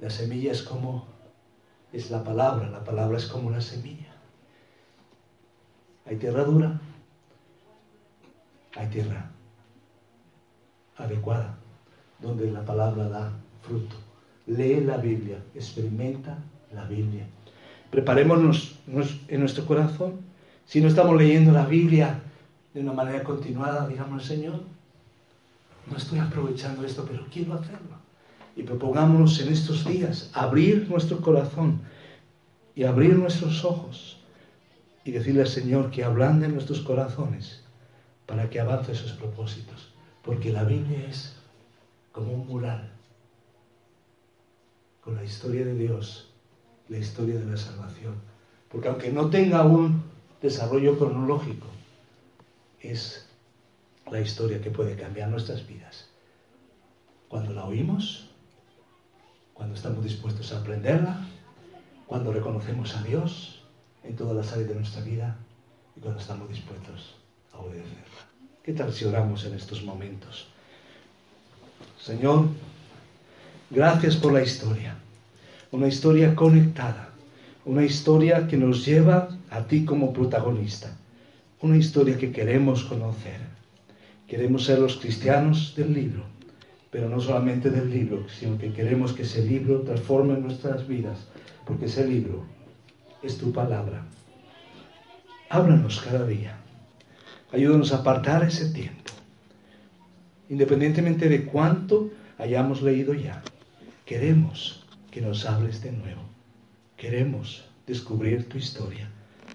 La 0.00 0.10
semilla 0.10 0.52
es 0.52 0.62
como 0.62 1.06
es 1.92 2.10
la 2.10 2.24
palabra, 2.24 2.70
la 2.70 2.84
palabra 2.84 3.18
es 3.18 3.26
como 3.26 3.48
una 3.48 3.60
semilla. 3.60 4.12
Hay 6.06 6.16
tierra 6.16 6.44
dura, 6.44 6.80
hay 8.74 8.88
tierra 8.88 9.30
adecuada, 10.96 11.54
donde 12.20 12.50
la 12.50 12.64
palabra 12.64 13.08
da 13.08 13.32
fruto. 13.62 13.96
Lee 14.46 14.80
la 14.80 14.96
Biblia, 14.96 15.38
experimenta 15.54 16.38
la 16.72 16.84
Biblia. 16.84 17.26
Preparémonos 17.90 18.78
en 19.28 19.40
nuestro 19.40 19.66
corazón. 19.66 20.31
Si 20.72 20.80
no 20.80 20.88
estamos 20.88 21.14
leyendo 21.18 21.52
la 21.52 21.66
Biblia 21.66 22.22
de 22.72 22.80
una 22.80 22.94
manera 22.94 23.22
continuada, 23.22 23.86
digamos, 23.86 24.24
Señor, 24.24 24.62
no 25.86 25.96
estoy 25.98 26.18
aprovechando 26.18 26.82
esto, 26.82 27.04
pero 27.06 27.26
quiero 27.30 27.52
hacerlo. 27.52 27.98
Y 28.56 28.62
propongámonos 28.62 29.38
en 29.40 29.52
estos 29.52 29.84
días 29.84 30.30
abrir 30.32 30.88
nuestro 30.88 31.20
corazón 31.20 31.82
y 32.74 32.84
abrir 32.84 33.18
nuestros 33.18 33.66
ojos 33.66 34.16
y 35.04 35.10
decirle 35.10 35.42
al 35.42 35.48
Señor 35.48 35.90
que 35.90 36.04
ablande 36.04 36.48
nuestros 36.48 36.80
corazones 36.80 37.62
para 38.24 38.48
que 38.48 38.58
avance 38.58 38.94
sus 38.94 39.12
propósitos. 39.12 39.92
Porque 40.24 40.52
la 40.54 40.64
Biblia 40.64 41.06
es 41.06 41.34
como 42.12 42.32
un 42.32 42.46
mural 42.46 42.90
con 45.02 45.16
la 45.16 45.22
historia 45.22 45.66
de 45.66 45.74
Dios, 45.74 46.30
la 46.88 46.96
historia 46.96 47.38
de 47.38 47.44
la 47.44 47.58
salvación. 47.58 48.14
Porque 48.70 48.88
aunque 48.88 49.12
no 49.12 49.28
tenga 49.28 49.64
un 49.64 50.11
desarrollo 50.42 50.98
cronológico, 50.98 51.68
es 52.80 53.28
la 54.10 54.20
historia 54.20 54.60
que 54.60 54.70
puede 54.70 54.96
cambiar 54.96 55.28
nuestras 55.30 55.66
vidas. 55.66 56.08
Cuando 57.28 57.52
la 57.52 57.64
oímos, 57.64 58.28
cuando 59.54 59.76
estamos 59.76 60.02
dispuestos 60.04 60.52
a 60.52 60.58
aprenderla, 60.58 61.24
cuando 62.06 62.32
reconocemos 62.32 62.94
a 62.96 63.02
Dios 63.04 63.62
en 64.02 64.16
todas 64.16 64.36
las 64.36 64.52
áreas 64.52 64.68
de 64.68 64.74
nuestra 64.74 65.02
vida 65.02 65.38
y 65.96 66.00
cuando 66.00 66.20
estamos 66.20 66.48
dispuestos 66.48 67.14
a 67.52 67.58
obedecerla. 67.58 68.26
¿Qué 68.62 68.72
tal 68.72 68.92
si 68.92 69.04
oramos 69.04 69.44
en 69.44 69.54
estos 69.54 69.82
momentos? 69.82 70.48
Señor, 72.00 72.48
gracias 73.70 74.16
por 74.16 74.32
la 74.32 74.42
historia, 74.42 74.96
una 75.70 75.86
historia 75.86 76.34
conectada, 76.34 77.10
una 77.64 77.84
historia 77.84 78.48
que 78.48 78.56
nos 78.56 78.84
lleva 78.84 79.28
a 79.52 79.66
ti 79.68 79.84
como 79.84 80.14
protagonista, 80.14 80.96
una 81.60 81.76
historia 81.76 82.16
que 82.16 82.32
queremos 82.32 82.84
conocer. 82.84 83.40
Queremos 84.26 84.64
ser 84.64 84.78
los 84.78 84.96
cristianos 84.96 85.74
del 85.76 85.92
libro, 85.92 86.24
pero 86.90 87.10
no 87.10 87.20
solamente 87.20 87.68
del 87.70 87.90
libro, 87.90 88.26
sino 88.30 88.56
que 88.56 88.72
queremos 88.72 89.12
que 89.12 89.24
ese 89.24 89.44
libro 89.44 89.82
transforme 89.82 90.38
nuestras 90.38 90.88
vidas, 90.88 91.28
porque 91.66 91.84
ese 91.84 92.08
libro 92.08 92.46
es 93.22 93.36
tu 93.36 93.52
palabra. 93.52 94.06
Háblanos 95.50 96.00
cada 96.00 96.26
día. 96.26 96.56
Ayúdanos 97.52 97.92
a 97.92 97.98
apartar 97.98 98.42
ese 98.44 98.70
tiempo. 98.70 99.12
Independientemente 100.48 101.28
de 101.28 101.44
cuánto 101.44 102.10
hayamos 102.38 102.80
leído 102.80 103.12
ya, 103.12 103.42
queremos 104.06 104.86
que 105.10 105.20
nos 105.20 105.44
hables 105.44 105.82
de 105.82 105.92
nuevo. 105.92 106.22
Queremos 106.96 107.66
descubrir 107.86 108.48
tu 108.48 108.56
historia 108.56 109.10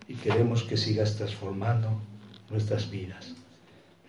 y 0.08 0.16
queremos 0.16 0.64
que 0.64 0.78
sigas 0.78 1.16
transformando 1.16 1.90
nuestras 2.50 2.90
vidas. 2.90 3.34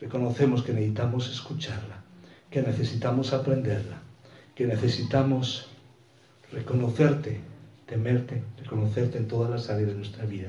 Reconocemos 0.01 0.63
que 0.63 0.73
necesitamos 0.73 1.31
escucharla, 1.31 2.03
que 2.51 2.63
necesitamos 2.63 3.33
aprenderla, 3.33 4.01
que 4.55 4.67
necesitamos 4.67 5.69
reconocerte, 6.53 7.41
temerte, 7.87 8.43
reconocerte 8.59 9.19
en 9.19 9.29
todas 9.29 9.51
las 9.51 9.71
áreas 9.71 9.89
de 9.89 9.95
nuestra 9.95 10.25
vida 10.25 10.49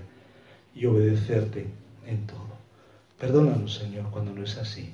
y 0.75 0.85
obedecerte 0.85 1.67
en 2.05 2.27
todo. 2.27 2.49
Perdónanos, 3.19 3.75
Señor, 3.75 4.09
cuando 4.11 4.33
no 4.33 4.43
es 4.43 4.57
así. 4.57 4.93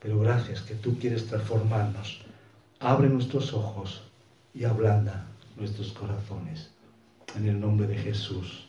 Pero 0.00 0.20
gracias 0.20 0.60
que 0.60 0.74
tú 0.74 0.98
quieres 0.98 1.26
transformarnos. 1.26 2.20
Abre 2.78 3.08
nuestros 3.08 3.54
ojos 3.54 4.02
y 4.52 4.64
ablanda 4.64 5.26
nuestros 5.56 5.92
corazones. 5.92 6.70
En 7.34 7.48
el 7.48 7.58
nombre 7.58 7.86
de 7.86 7.96
Jesús. 7.96 8.68